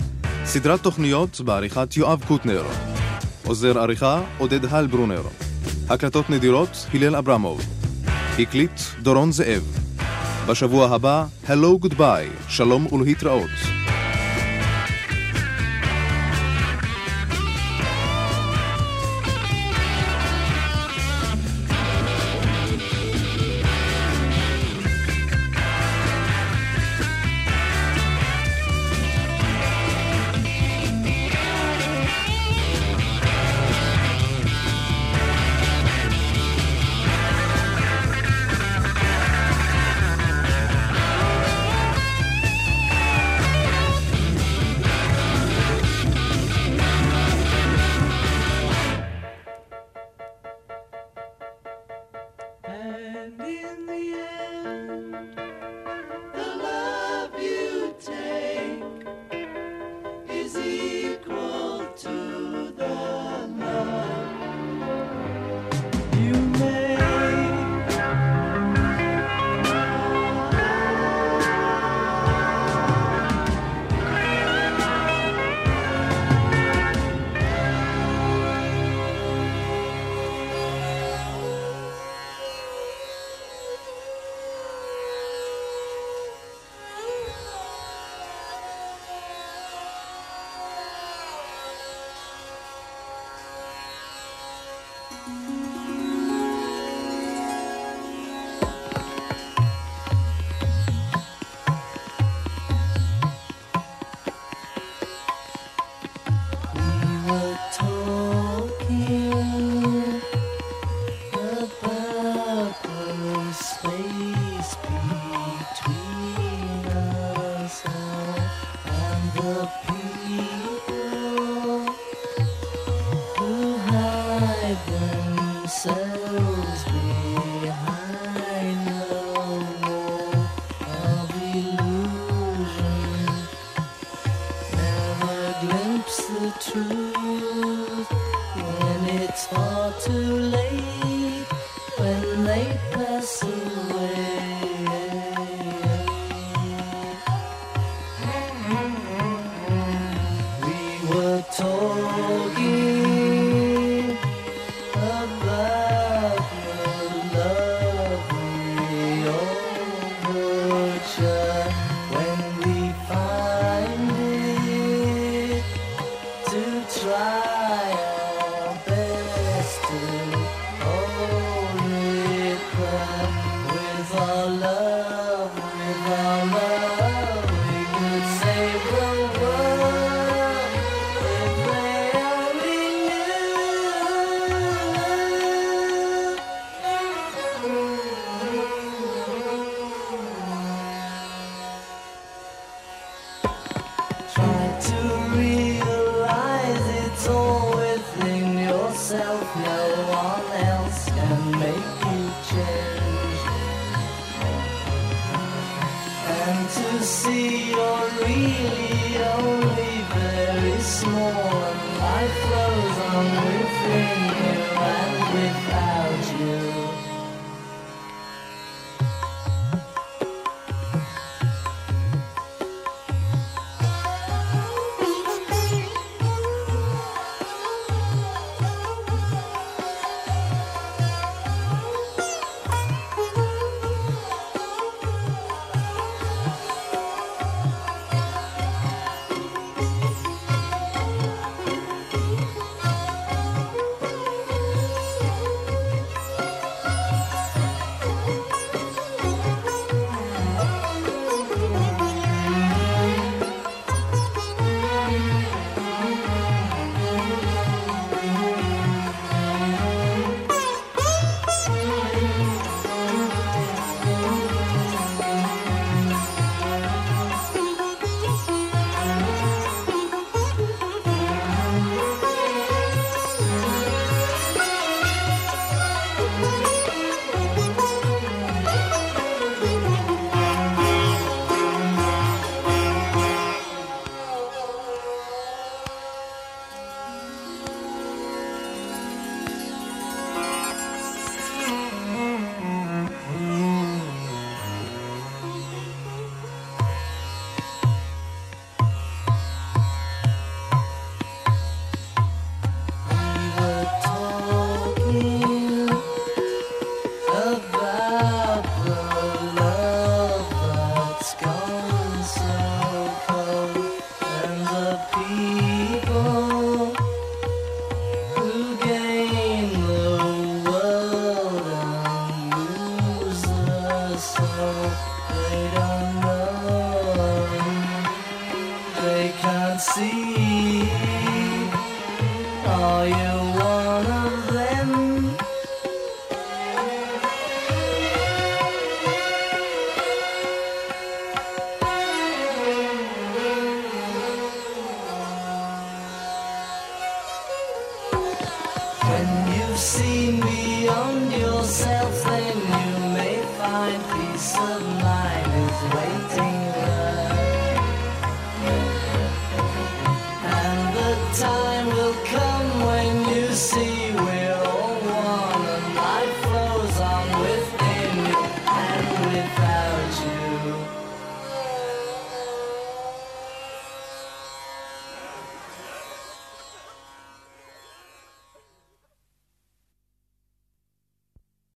סדרת 0.44 0.82
תוכניות 0.82 1.40
בעריכת 1.40 1.96
יואב 1.96 2.24
קוטנר, 2.28 2.62
עוזר 3.46 3.78
עריכה 3.78 4.22
עודד 4.38 4.64
הלברונר, 4.64 5.22
הקלטות 5.88 6.30
נדירות 6.30 6.86
הלל 6.94 7.16
אברמוב, 7.16 7.60
הקליט 8.38 8.80
דורון 9.02 9.32
זאב. 9.32 9.62
בשבוע 10.48 10.94
הבא, 10.94 11.24
Hello 11.46 11.78
Goodbye, 11.78 12.28
שלום 12.48 12.92
ולהתראות. 12.92 13.65